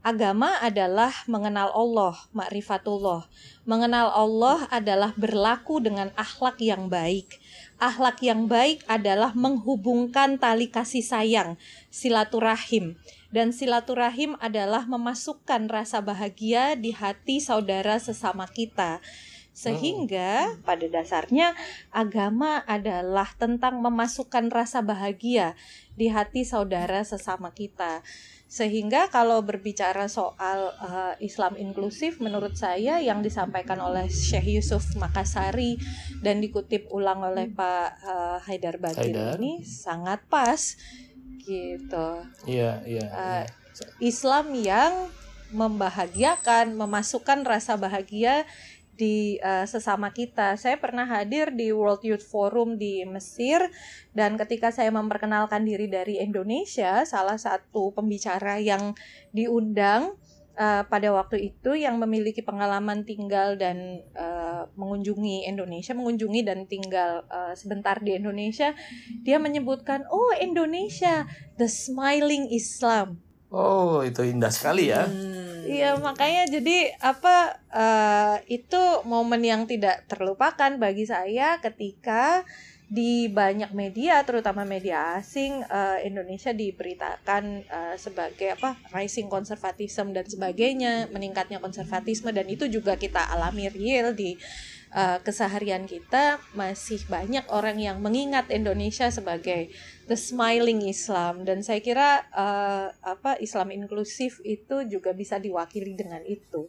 [0.00, 3.28] Agama adalah mengenal Allah, makrifatullah.
[3.68, 7.36] Mengenal Allah adalah berlaku dengan akhlak yang baik.
[7.80, 11.56] Akhlak yang baik adalah menghubungkan tali kasih sayang,
[11.88, 13.00] silaturahim.
[13.32, 19.00] Dan silaturahim adalah memasukkan rasa bahagia di hati saudara sesama kita.
[19.50, 21.52] Sehingga pada dasarnya
[21.90, 25.58] agama adalah tentang memasukkan rasa bahagia
[25.98, 28.00] di hati saudara sesama kita.
[28.50, 35.78] Sehingga kalau berbicara soal uh, Islam inklusif menurut saya yang disampaikan oleh Syekh Yusuf Makassari
[36.18, 39.38] dan dikutip ulang oleh Pak uh, Haidar Bagir Haidar.
[39.38, 40.58] ini sangat pas
[41.46, 42.06] gitu.
[42.50, 43.06] Iya, iya.
[43.14, 43.44] Uh,
[44.02, 45.10] Islam yang
[45.50, 48.46] membahagiakan, memasukkan rasa bahagia
[49.00, 50.60] di uh, sesama kita.
[50.60, 53.64] Saya pernah hadir di World Youth Forum di Mesir
[54.12, 58.92] dan ketika saya memperkenalkan diri dari Indonesia, salah satu pembicara yang
[59.32, 60.20] diundang
[60.60, 67.24] uh, pada waktu itu yang memiliki pengalaman tinggal dan uh, mengunjungi Indonesia, mengunjungi dan tinggal
[67.32, 68.76] uh, sebentar di Indonesia,
[69.24, 71.24] dia menyebutkan, "Oh, Indonesia,
[71.56, 75.08] the smiling Islam." Oh, itu indah sekali ya.
[75.10, 75.49] Hmm.
[75.66, 82.44] Iya makanya jadi apa uh, itu momen yang tidak terlupakan bagi saya ketika
[82.90, 90.26] di banyak media terutama media asing uh, Indonesia diberitakan uh, sebagai apa rising conservatism dan
[90.26, 94.34] sebagainya meningkatnya konservatisme dan itu juga kita alami real di
[94.94, 99.70] uh, keseharian kita masih banyak orang yang mengingat Indonesia sebagai
[100.10, 106.22] the smiling Islam dan saya kira uh, apa Islam inklusif itu juga bisa diwakili dengan
[106.26, 106.66] itu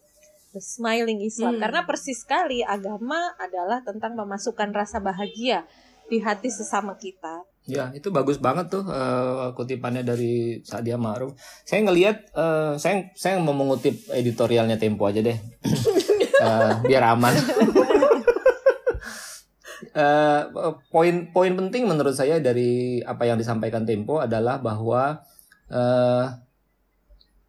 [0.52, 1.62] the smiling Islam Hmm.
[1.64, 5.66] karena persis sekali agama adalah tentang memasukkan rasa bahagia
[6.12, 7.48] di hati sesama kita.
[7.64, 11.38] Ya, itu bagus banget tuh eh, kutipannya dari Sadia Ma'ruf.
[11.64, 15.40] Saya ngelihat eh, saya saya mau mengutip editorialnya Tempo aja deh.
[16.42, 17.38] Eh, biar aman.
[19.92, 20.42] Eh,
[21.36, 25.20] poin penting menurut saya dari apa yang disampaikan Tempo adalah bahwa
[25.68, 26.26] eh,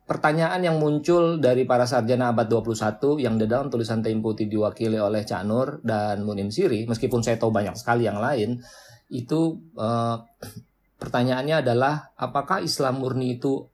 [0.02, 5.22] pertanyaan yang muncul dari para sarjana abad 21 yang di dalam tulisan Tempo diwakili oleh
[5.22, 8.59] Cak Nur dan Munim Siri, meskipun saya tahu banyak sekali yang lain,
[9.07, 10.16] itu eh,
[11.02, 13.70] pertanyaannya adalah apakah Islam murni itu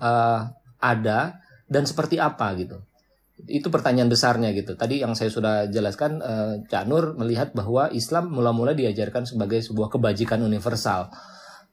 [0.00, 0.40] eh,
[0.80, 1.20] ada
[1.68, 2.80] dan seperti apa gitu.
[3.46, 4.74] Itu pertanyaan besarnya gitu.
[4.74, 9.88] Tadi yang saya sudah jelaskan eh, Cak Nur melihat bahwa Islam mula-mula diajarkan sebagai sebuah
[9.90, 11.08] kebajikan universal.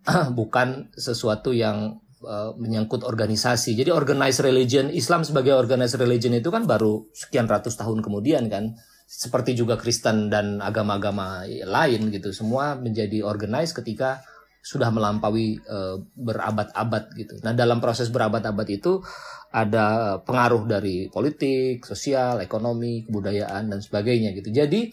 [0.40, 3.76] Bukan sesuatu yang eh, menyangkut organisasi.
[3.76, 8.78] Jadi organized religion, Islam sebagai organized religion itu kan baru sekian ratus tahun kemudian kan
[9.04, 14.26] seperti juga Kristen dan agama-agama lain gitu semua menjadi organized ketika
[14.64, 17.36] sudah melampaui eh, berabad-abad gitu.
[17.44, 19.04] Nah dalam proses berabad-abad itu
[19.52, 24.56] ada pengaruh dari politik, sosial, ekonomi, kebudayaan dan sebagainya gitu.
[24.56, 24.88] Jadi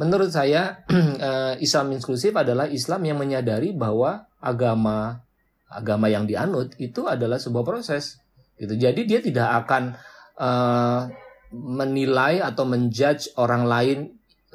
[0.00, 0.80] menurut saya
[1.28, 5.20] eh, Islam inklusif adalah Islam yang menyadari bahwa agama
[5.68, 8.16] agama yang dianut itu adalah sebuah proses
[8.56, 8.80] gitu.
[8.80, 9.92] Jadi dia tidak akan
[10.40, 11.00] eh,
[11.52, 13.98] menilai atau menjudge orang lain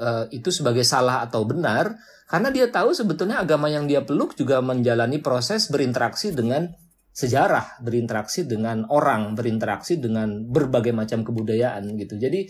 [0.01, 1.93] eh, itu sebagai salah atau benar
[2.27, 6.67] karena dia tahu sebetulnya agama yang dia peluk juga menjalani proses berinteraksi dengan
[7.15, 12.19] sejarah, berinteraksi dengan orang, berinteraksi dengan berbagai macam kebudayaan gitu.
[12.19, 12.45] Jadi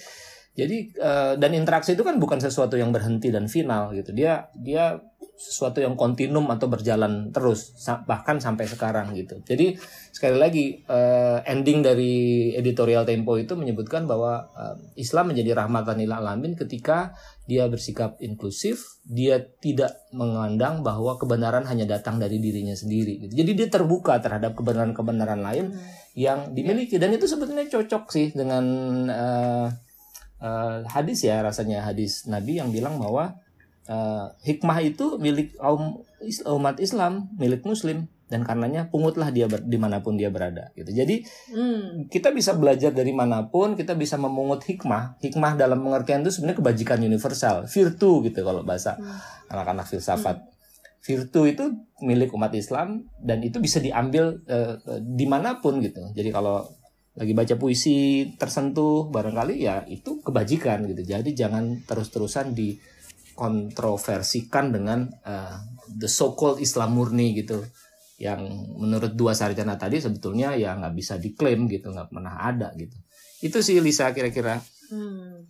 [0.58, 4.10] jadi eh, dan interaksi itu kan bukan sesuatu yang berhenti dan final gitu.
[4.10, 4.98] Dia dia
[5.38, 7.78] sesuatu yang kontinum atau berjalan terus
[8.10, 9.38] bahkan sampai sekarang gitu.
[9.46, 9.78] Jadi
[10.10, 16.10] sekali lagi eh, ending dari editorial Tempo itu menyebutkan bahwa eh, Islam menjadi rahmatan lil
[16.10, 17.14] alamin ketika
[17.46, 23.46] dia bersikap inklusif, dia tidak mengandang bahwa kebenaran hanya datang dari dirinya sendiri gitu.
[23.46, 25.78] Jadi dia terbuka terhadap kebenaran-kebenaran lain
[26.18, 28.66] yang dimiliki dan itu sebetulnya cocok sih dengan
[29.06, 29.70] eh,
[30.38, 33.38] eh, hadis ya rasanya hadis Nabi yang bilang bahwa
[33.88, 35.56] eh, hikmah itu milik
[36.22, 40.68] is- umat Islam, milik Muslim dan karenanya pungutlah dia ber- di mana pun dia berada
[40.76, 40.92] gitu.
[40.92, 41.24] Jadi
[41.56, 42.12] Hmm.
[42.12, 45.16] kita bisa belajar dari mana pun, kita bisa memungut hikmah.
[45.24, 49.00] Hikmah dalam pengertian itu sebenarnya kebajikan universal, virtu gitu kalau bahasa
[49.48, 50.44] anak-anak filsafat.
[51.00, 51.64] Virtu itu
[52.04, 56.12] milik umat Islam dan itu bisa diambil eh, di mana pun gitu.
[56.12, 56.68] Jadi kalau
[57.18, 61.02] lagi baca puisi tersentuh barangkali ya itu kebajikan gitu.
[61.02, 65.58] Jadi jangan terus-terusan dikontroversikan dengan eh,
[65.98, 67.66] the so-called Islam murni gitu
[68.18, 68.42] yang
[68.78, 72.98] menurut dua sarjana tadi sebetulnya ya nggak bisa diklaim gitu nggak pernah ada gitu
[73.46, 75.44] itu sih Lisa kira-kira Hmm.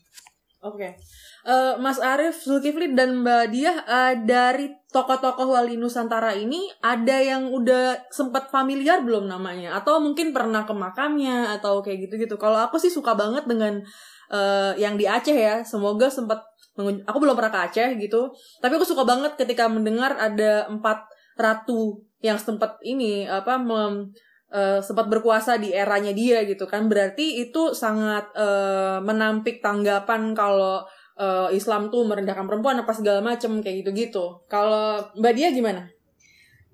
[0.67, 0.99] Oke.
[1.47, 7.47] Eh, Mas Arief, Zulkifli dan Mbak Diah eh, dari tokoh-tokoh Wali Nusantara ini ada yang
[7.51, 12.35] udah sempat familiar belum namanya atau mungkin pernah ke makamnya atau kayak gitu-gitu.
[12.35, 13.79] Kalau aku sih suka banget dengan
[14.27, 15.63] eh, yang di Aceh ya.
[15.63, 16.43] Semoga sempat
[16.77, 18.29] aku belum pernah ke Aceh gitu.
[18.59, 21.07] Tapi aku suka banget ketika mendengar ada empat
[21.39, 24.09] ratu yang sempat ini apa mem-
[24.53, 30.85] eh, sempat berkuasa di eranya dia gitu kan berarti itu sangat eh, menampik tanggapan kalau
[31.17, 34.45] uh, Islam tuh merendahkan perempuan apa segala macem kayak gitu-gitu.
[34.47, 35.89] Kalau Mbak Dia gimana?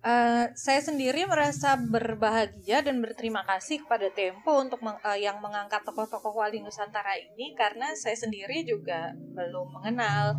[0.04, 5.80] Uh, saya sendiri merasa berbahagia dan berterima kasih kepada Tempo untuk meng, uh, yang mengangkat
[5.88, 10.36] tokoh-tokoh wali Nusantara ini karena saya sendiri juga belum mengenal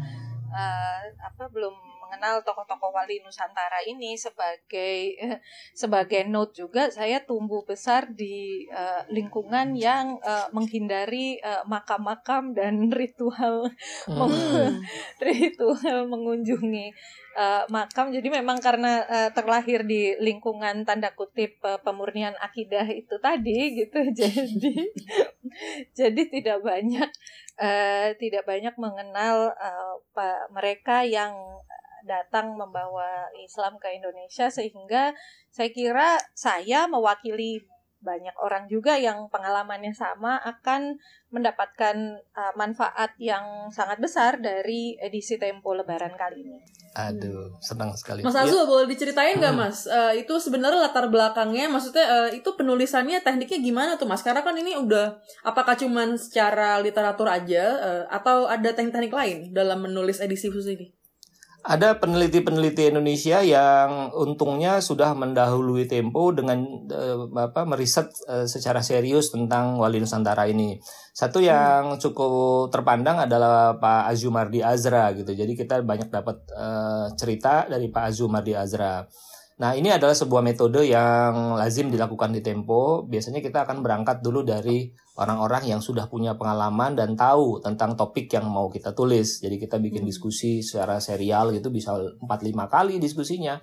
[0.53, 1.73] uh, apa belum
[2.15, 5.19] mengenal tokoh-tokoh wali Nusantara ini sebagai
[5.83, 12.87] sebagai note juga saya tumbuh besar di uh, lingkungan yang uh, menghindari makam-makam uh, dan
[13.03, 13.67] ritual
[14.07, 14.79] hmm.
[15.27, 16.95] ritual mengunjungi
[17.35, 18.15] uh, makam.
[18.15, 23.99] Jadi memang karena uh, terlahir di lingkungan tanda kutip uh, pemurnian akidah itu tadi gitu.
[24.15, 24.73] Jadi
[25.99, 27.11] jadi tidak banyak
[27.59, 29.95] uh, tidak banyak mengenal uh,
[30.55, 31.35] mereka yang
[32.05, 35.17] datang membawa Islam ke Indonesia sehingga
[35.49, 37.65] saya kira saya mewakili
[38.05, 41.01] banyak orang juga yang pengalamannya sama akan
[41.33, 46.61] mendapatkan uh, manfaat yang sangat besar dari edisi Tempo Lebaran kali ini.
[46.95, 48.23] Aduh, senang sekali.
[48.23, 48.69] Mas Azul ya.
[48.71, 49.65] boleh diceritain nggak hmm.
[49.67, 49.89] Mas?
[49.89, 54.23] Uh, itu sebenarnya latar belakangnya, maksudnya uh, itu penulisannya tekniknya gimana tuh Mas?
[54.23, 59.83] Karena kan ini udah apakah cuman secara literatur aja uh, atau ada teknik-teknik lain dalam
[59.83, 60.93] menulis edisi khusus ini?
[61.65, 66.61] Ada peneliti-peneliti Indonesia yang untungnya sudah mendahului Tempo dengan
[66.93, 70.77] uh, apa meriset uh, secara serius tentang Wali Nusantara ini.
[71.17, 71.49] Satu hmm.
[71.49, 72.01] yang hmm.
[72.05, 75.33] cukup terpandang adalah Pak Azumardi Azra gitu.
[75.33, 79.01] Jadi kita banyak dapat uh, cerita dari Pak Azumardi Azra.
[79.55, 83.07] Nah, ini adalah sebuah metode yang lazim dilakukan di Tempo.
[83.07, 88.27] Biasanya kita akan berangkat dulu dari orang-orang yang sudah punya pengalaman dan tahu tentang topik
[88.35, 89.39] yang mau kita tulis.
[89.39, 90.11] Jadi kita bikin hmm.
[90.11, 92.27] diskusi secara serial gitu bisa 4-5
[92.67, 93.63] kali diskusinya.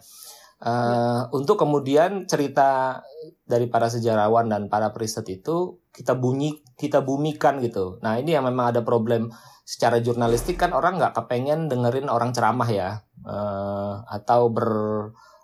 [0.62, 0.98] Uh, ya.
[1.36, 3.04] Untuk kemudian cerita
[3.44, 8.00] dari para sejarawan dan para periset itu kita bunyi kita bumikan gitu.
[8.00, 9.28] Nah ini yang memang ada problem
[9.68, 14.70] secara jurnalistik kan orang nggak kepengen dengerin orang ceramah ya uh, atau ber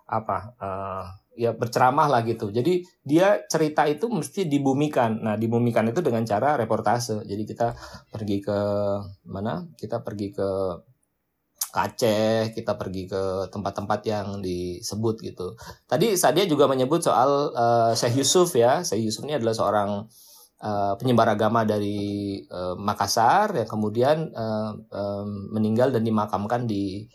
[0.08, 1.06] apa uh,
[1.38, 2.50] ya berceramah lah gitu.
[2.50, 5.22] Jadi dia cerita itu mesti dibumikan.
[5.22, 7.22] Nah, dibumikan itu dengan cara reportase.
[7.24, 7.78] Jadi kita
[8.10, 8.60] pergi ke
[9.30, 9.62] mana?
[9.78, 10.50] Kita pergi ke
[11.78, 15.54] Aceh, kita pergi ke tempat-tempat yang disebut gitu.
[15.86, 18.82] Tadi Sadia juga menyebut soal uh, Syekh Yusuf ya.
[18.82, 20.10] Syekh Yusuf ini adalah seorang
[20.64, 27.06] uh, penyebar agama dari uh, Makassar yang kemudian uh, um, meninggal dan dimakamkan di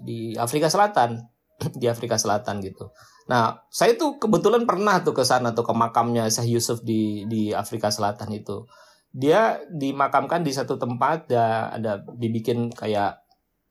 [0.00, 1.20] di Afrika Selatan
[1.80, 2.90] di Afrika Selatan gitu.
[3.30, 7.54] Nah, saya tuh kebetulan pernah tuh ke sana tuh ke makamnya Syekh Yusuf di di
[7.54, 8.66] Afrika Selatan itu.
[9.12, 13.20] Dia dimakamkan di satu tempat ada ada dibikin kayak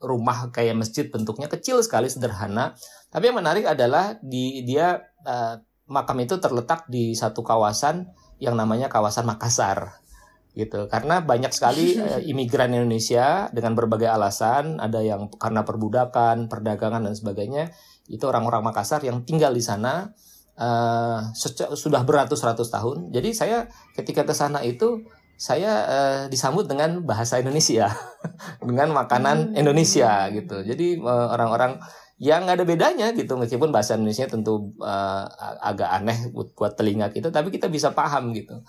[0.01, 2.77] rumah kayak masjid bentuknya kecil sekali sederhana.
[3.11, 5.59] Tapi yang menarik adalah di dia uh,
[5.91, 8.07] makam itu terletak di satu kawasan
[8.41, 10.00] yang namanya kawasan Makassar
[10.51, 10.87] gitu.
[10.91, 17.15] Karena banyak sekali uh, imigran Indonesia dengan berbagai alasan ada yang karena perbudakan perdagangan dan
[17.15, 17.71] sebagainya
[18.11, 20.11] itu orang-orang Makassar yang tinggal di sana
[20.59, 21.31] uh,
[21.75, 23.15] sudah beratus-ratus tahun.
[23.15, 23.57] Jadi saya
[23.95, 25.07] ketika ke sana itu
[25.39, 27.89] saya uh, disambut dengan bahasa Indonesia
[28.67, 29.59] dengan makanan hmm.
[29.59, 30.61] Indonesia gitu.
[30.67, 31.79] Jadi uh, orang-orang
[32.21, 33.39] yang nggak ada bedanya gitu.
[33.39, 35.25] Meskipun bahasa Indonesia tentu uh,
[35.63, 38.61] agak aneh buat, buat telinga kita tapi kita bisa paham gitu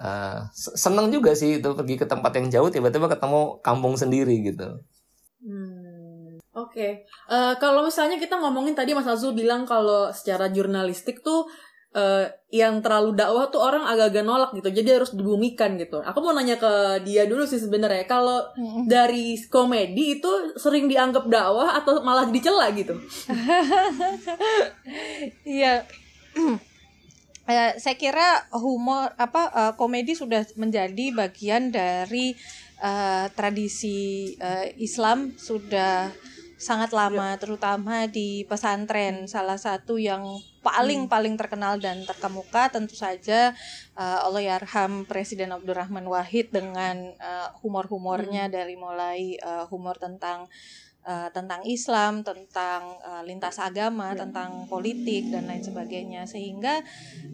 [0.00, 4.80] uh, seneng juga sih itu pergi ke tempat yang jauh tiba-tiba ketemu kampung sendiri gitu.
[5.44, 6.92] Hmm, Oke, okay.
[7.28, 11.44] uh, eh, kalau misalnya kita ngomongin tadi Mas Azul bilang kalau secara jurnalistik tuh
[11.92, 16.00] uh, yang terlalu dakwah tuh orang agak-agak nolak gitu, jadi harus dibumikan gitu.
[16.00, 18.40] Aku mau nanya ke dia dulu sih sebenarnya, kalau
[18.88, 22.96] dari komedi itu sering dianggap dakwah atau malah dicela gitu?
[25.46, 25.82] Iya.
[27.46, 32.34] uh, saya kira humor apa uh, komedi sudah menjadi bagian dari
[32.82, 36.10] uh, tradisi uh, Islam sudah
[36.56, 37.40] sangat lama ya.
[37.40, 40.24] terutama di pesantren salah satu yang
[40.64, 41.12] paling hmm.
[41.12, 43.52] paling terkenal dan terkemuka tentu saja
[43.92, 48.54] uh, Allah yarham Presiden Abdurrahman Wahid dengan uh, humor-humornya hmm.
[48.56, 50.48] dari mulai uh, humor tentang
[51.06, 54.26] uh, tentang Islam, tentang uh, lintas agama, ya.
[54.26, 56.26] tentang politik dan lain sebagainya.
[56.26, 56.82] Sehingga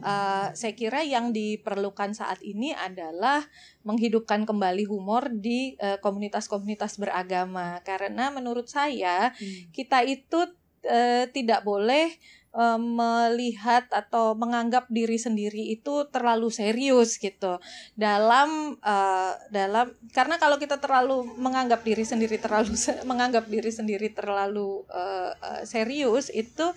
[0.04, 3.42] uh, saya kira yang diperlukan saat ini adalah
[3.82, 7.80] menghidupkan kembali humor di komunitas-komunitas uh, beragama.
[7.82, 9.72] Karena menurut saya hmm.
[9.72, 10.46] kita itu
[10.86, 12.14] uh, tidak boleh
[12.52, 17.58] uh, melihat atau menganggap diri sendiri itu terlalu serius gitu.
[17.96, 22.72] Dalam uh, dalam karena kalau kita terlalu menganggap diri sendiri terlalu
[23.10, 25.32] menganggap diri sendiri terlalu uh,
[25.64, 26.70] serius itu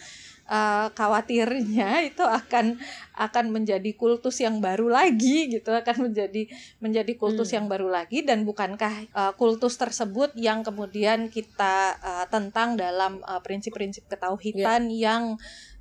[0.49, 2.77] uh, khawatirnya itu akan
[3.15, 6.47] akan menjadi kultus yang baru lagi gitu akan menjadi
[6.83, 7.55] menjadi kultus hmm.
[7.61, 14.05] yang baru lagi dan bukankah uh, kultus tersebut yang kemudian kita uh, tentang dalam prinsip-prinsip
[14.05, 15.11] uh, ketauhidan yeah.
[15.11, 15.23] yang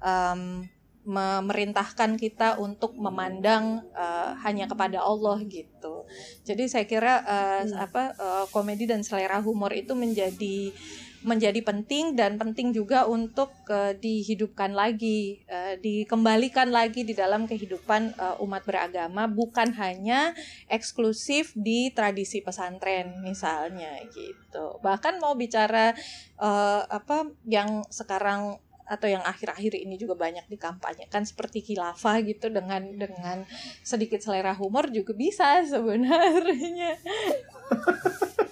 [0.01, 0.65] um,
[1.05, 6.09] memerintahkan kita untuk memandang uh, hanya kepada Allah gitu.
[6.49, 7.77] Jadi saya kira uh, hmm.
[7.77, 10.73] apa uh, komedi dan selera humor itu menjadi
[11.25, 18.15] menjadi penting dan penting juga untuk uh, dihidupkan lagi, uh, dikembalikan lagi di dalam kehidupan
[18.21, 20.37] uh, umat beragama, bukan hanya
[20.69, 24.79] eksklusif di tradisi pesantren misalnya gitu.
[24.85, 25.97] Bahkan mau bicara
[26.37, 32.85] uh, apa yang sekarang atau yang akhir-akhir ini juga banyak dikampanyekan seperti khilafah gitu dengan
[32.93, 33.49] dengan
[33.81, 37.01] sedikit selera humor juga bisa sebenarnya.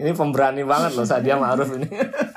[0.00, 1.88] ini pemberani banget loh Sadia Ma'ruf ini.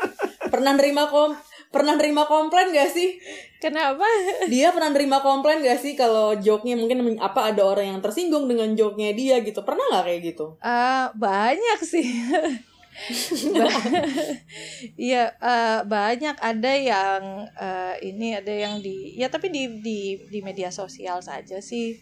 [0.53, 1.33] pernah nerima kom
[1.73, 3.17] pernah nerima komplain gak sih?
[3.57, 4.05] Kenapa?
[4.45, 8.77] Dia pernah nerima komplain gak sih kalau joknya mungkin apa ada orang yang tersinggung dengan
[8.77, 9.65] joknya dia gitu?
[9.65, 10.45] Pernah nggak kayak gitu?
[10.61, 12.05] Uh, banyak sih.
[15.09, 16.37] Iya uh, banyak.
[16.37, 17.21] Ada yang
[17.57, 21.97] uh, ini ada yang di ya tapi di di di media sosial saja sih.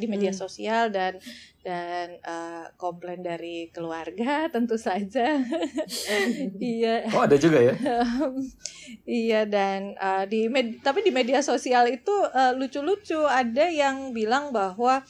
[0.00, 0.40] Di media hmm.
[0.40, 1.20] sosial dan
[1.62, 5.42] dan uh, komplain dari keluarga tentu saja.
[6.62, 7.10] Iya.
[7.12, 7.74] Oh ada juga ya?
[9.04, 12.14] Iya dan uh, di med tapi di media sosial itu
[12.56, 13.18] lucu-lucu.
[13.18, 15.02] Uh, ada yang bilang bahwa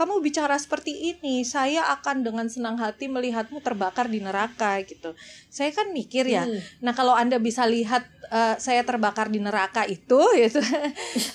[0.00, 5.12] kamu bicara seperti ini, saya akan dengan senang hati melihatmu terbakar di neraka gitu.
[5.52, 6.48] Saya kan mikir ya.
[6.48, 6.56] Hmm.
[6.80, 10.62] Nah, kalau Anda bisa lihat uh, saya terbakar di neraka itu gitu.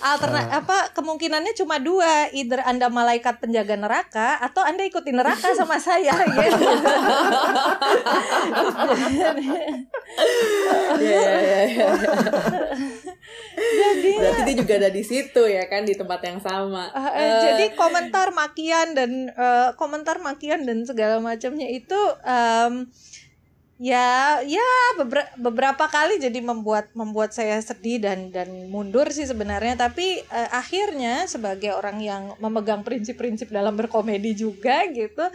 [0.01, 0.59] Alternat uh.
[0.63, 6.15] apa kemungkinannya cuma dua, either Anda malaikat penjaga neraka atau Anda ikuti neraka sama saya
[6.15, 6.65] gitu.
[10.95, 11.87] Iya, iya, iya.
[13.55, 16.91] Jadi berarti dia juga ada di situ ya kan di tempat yang sama.
[16.91, 22.87] Uh, uh, jadi komentar makian dan uh, komentar makian dan segala macamnya itu um,
[23.75, 29.75] ya ya beberapa beberapa kali jadi membuat membuat saya sedih dan dan mundur sih sebenarnya
[29.75, 35.27] tapi uh, akhirnya sebagai orang yang memegang prinsip-prinsip dalam berkomedi juga gitu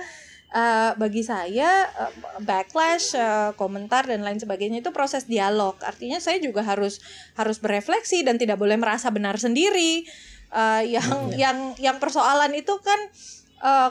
[0.55, 2.13] uh, bagi saya uh,
[2.43, 5.79] backlash, uh, komentar dan lain sebagainya itu proses dialog.
[5.83, 6.99] Artinya saya juga harus
[7.39, 10.07] harus berefleksi dan tidak boleh merasa benar sendiri.
[10.51, 11.55] Uh, yang yeah.
[11.55, 13.40] yang yang persoalan itu kan uh,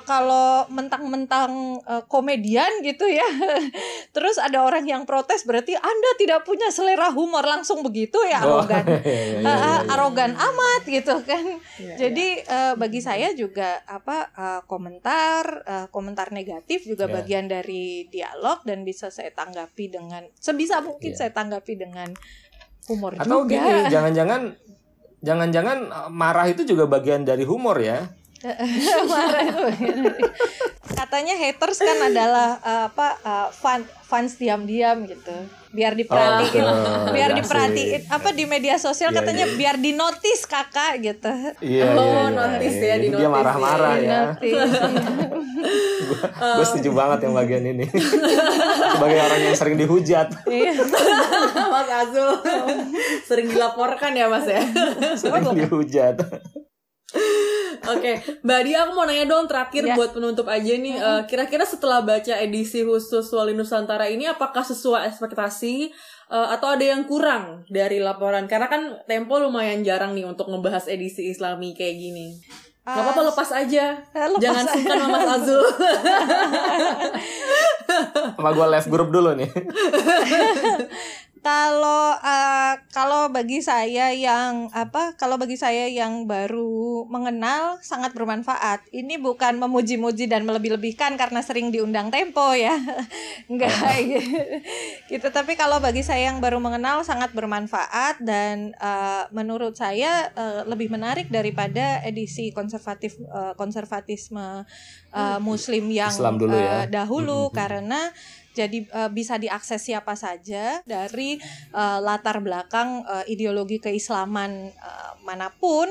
[0.03, 3.26] kalau mentang-mentang uh, komedian gitu ya.
[4.15, 8.65] Terus ada orang yang protes berarti Anda tidak punya selera humor langsung begitu ya oh,
[8.65, 8.86] arogan.
[8.86, 11.45] Oh, iya, iya, iya, uh, arogan amat gitu kan.
[11.78, 17.15] Iya, Jadi Uh, bagi saya juga apa uh, komentar uh, komentar negatif juga yeah.
[17.22, 21.20] bagian dari dialog dan bisa saya tanggapi dengan sebisa mungkin yeah.
[21.20, 22.09] saya tanggapi dengan
[22.89, 23.53] humor Atau juga.
[23.53, 24.41] gini, jangan-jangan
[25.22, 28.07] jangan-jangan marah itu juga bagian dari humor ya.
[29.11, 29.63] marah itu
[30.99, 35.31] katanya haters kan adalah uh, apa uh, fan fans diam-diam gitu.
[35.69, 38.09] Biar diperhatiin oh, biar diperhatiin.
[38.09, 39.57] Apa di media sosial iya, katanya iya.
[39.57, 41.29] biar di notice kakak gitu.
[41.61, 44.21] Iya, oh iya, iya, notice iya, ya di dia marah-marah ya.
[46.57, 47.85] gue setuju banget yang bagian ini.
[48.97, 50.27] Sebagai orang yang sering dihujat.
[50.49, 50.73] Iya.
[51.69, 52.29] mas Azul
[53.29, 54.61] sering dilaporkan ya mas ya.
[55.17, 56.17] Sering dihujat
[57.89, 58.16] Oke, okay.
[58.45, 59.95] Mbak Dia aku mau nanya dong terakhir ya.
[59.97, 60.95] buat penutup aja nih.
[60.99, 65.89] Uh, kira-kira setelah baca edisi khusus Wali Nusantara ini apakah sesuai ekspektasi
[66.30, 68.45] uh, atau ada yang kurang dari laporan?
[68.45, 72.38] Karena kan Tempo lumayan jarang nih untuk ngebahas edisi Islami kayak gini.
[72.86, 73.86] Uh, Gak apa-apa lepas aja.
[74.14, 75.66] Lepas Jangan sungkan sama Mas Azul.
[78.39, 79.49] Sama gue live grup dulu nih.
[81.39, 88.83] kalau uh, kalau bagi saya yang apa kalau bagi saya yang baru mengenal sangat bermanfaat.
[88.91, 92.75] Ini bukan memuji-muji dan melebih-lebihkan karena sering diundang Tempo ya.
[93.51, 93.71] Enggak
[95.11, 95.27] gitu.
[95.31, 100.91] Tapi kalau bagi saya yang baru mengenal sangat bermanfaat dan uh, menurut saya uh, lebih
[100.91, 104.67] menarik daripada edisi konservatif uh, konservatisme
[105.15, 106.83] uh, Muslim yang Islam dulu ya.
[106.83, 107.49] uh, dahulu.
[107.49, 107.55] Hmm.
[107.55, 108.01] karena
[108.60, 111.39] jadi uh, bisa diakses siapa saja dari
[111.72, 115.88] uh, latar belakang uh, ideologi keislaman uh, mana pun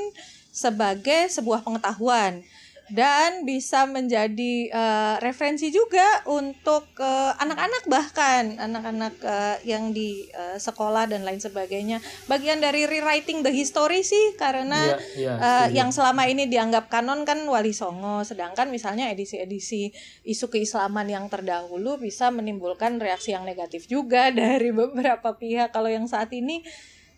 [0.52, 2.44] sebagai sebuah pengetahuan
[2.88, 8.44] dan bisa menjadi uh, referensi juga untuk anak anak-anak bahkan.
[8.54, 11.98] Anak-anak uh, yang di uh, sekolah dan lain sebagainya.
[12.30, 17.26] Bagian dari rewriting the history sih karena yeah, yeah, uh, yang selama ini dianggap kanon
[17.26, 18.22] kan Wali Songo.
[18.22, 19.90] Sedangkan misalnya edisi-edisi
[20.22, 25.74] isu keislaman yang terdahulu bisa menimbulkan reaksi yang negatif juga dari beberapa pihak.
[25.74, 26.62] Kalau yang saat ini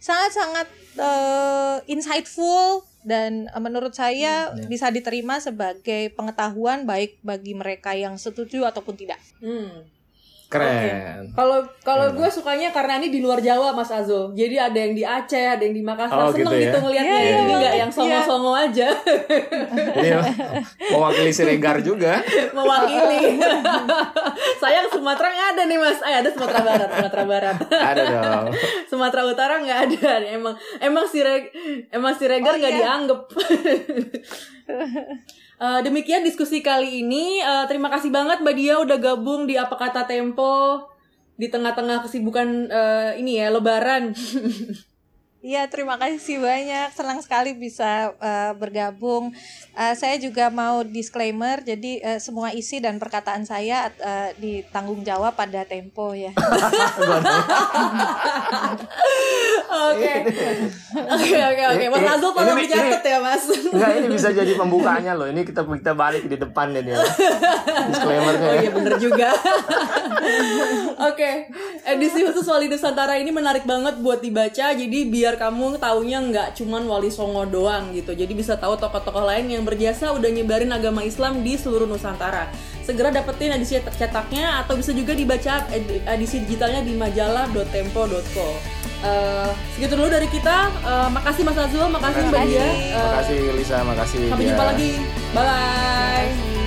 [0.01, 4.67] sangat-sangat uh, insightful dan uh, menurut saya Hmm, ya.
[4.69, 9.21] bisa diterima sebagai pengetahuan baik bagi mereka yang setuju ataupun tidak.
[9.41, 9.85] Hmm.
[10.51, 11.31] Keren.
[11.31, 12.19] Kalau kalau Keren.
[12.19, 14.35] gue sukanya karena ini di luar Jawa Mas Azul.
[14.35, 16.19] Jadi ada yang di Aceh, ada yang di Makassar.
[16.19, 16.63] Oh, Seneng gitu ya?
[16.67, 17.15] gitu ngelihatnya.
[17.15, 17.81] Iya, Jadi iya, nggak iya.
[17.81, 18.89] yang songo-songo aja
[19.95, 20.09] Ini
[20.91, 22.19] mewakili Siregar juga.
[22.59, 23.39] mewakili.
[24.59, 25.99] Sayang Sumatera nggak ada nih Mas.
[26.03, 27.57] Eh ada Sumatera Barat, Sumatera Barat.
[27.71, 28.47] Ada dong.
[28.91, 30.13] Sumatera Utara nggak ada.
[30.27, 31.55] Emang emang si Reg,
[31.89, 32.81] emang si Regar Oh, nggak iya.
[32.83, 33.21] dianggap.
[35.61, 37.45] Eh, demikian diskusi kali ini.
[37.45, 40.89] Eh, terima kasih banget Mbak Dia udah gabung di Apa Kata Tempo
[41.37, 44.17] di tengah-tengah kesibukan eh, ini ya Lebaran.
[45.41, 46.93] Iya, terima kasih banyak.
[46.93, 49.33] Senang sekali bisa uh, bergabung.
[49.73, 55.33] Uh, saya juga mau disclaimer, jadi uh, semua isi dan perkataan saya uh, ditanggung jawab
[55.33, 56.37] pada Tempo ya.
[59.71, 60.15] Oke.
[60.91, 61.85] Oke oke oke.
[61.89, 63.45] Mas Azul tolong ini- dicatat ya Mas.
[63.47, 65.27] Enggak, ini bisa jadi pembukaannya loh.
[65.31, 66.91] Ini kita kita balik di depan ini.
[66.91, 66.99] ya.
[67.87, 68.49] Disclaimernya.
[68.51, 68.61] Oh ya.
[68.61, 69.31] iya bener juga.
[71.11, 71.31] Oke,
[71.87, 74.75] edisi khusus Wali Nusantara ini menarik banget buat dibaca.
[74.75, 78.11] Jadi biar kamu taunya nggak cuman Wali Songo doang gitu.
[78.11, 82.49] Jadi bisa tahu tokoh-tokoh lain yang berjasa udah nyebarin agama Islam di seluruh Nusantara.
[82.81, 88.49] Segera dapetin edisi cetaknya atau bisa juga dibaca ed- edisi digitalnya di majalah.tempo.co.
[89.01, 90.57] Eh, segitu dulu dari kita.
[90.81, 92.61] Eh, makasih Mas Azul, makasih Mbak Dia.
[92.61, 94.23] Eh, Makasih Lisa, makasih.
[94.29, 94.91] sampai jumpa lagi.
[95.31, 96.60] Bye bye.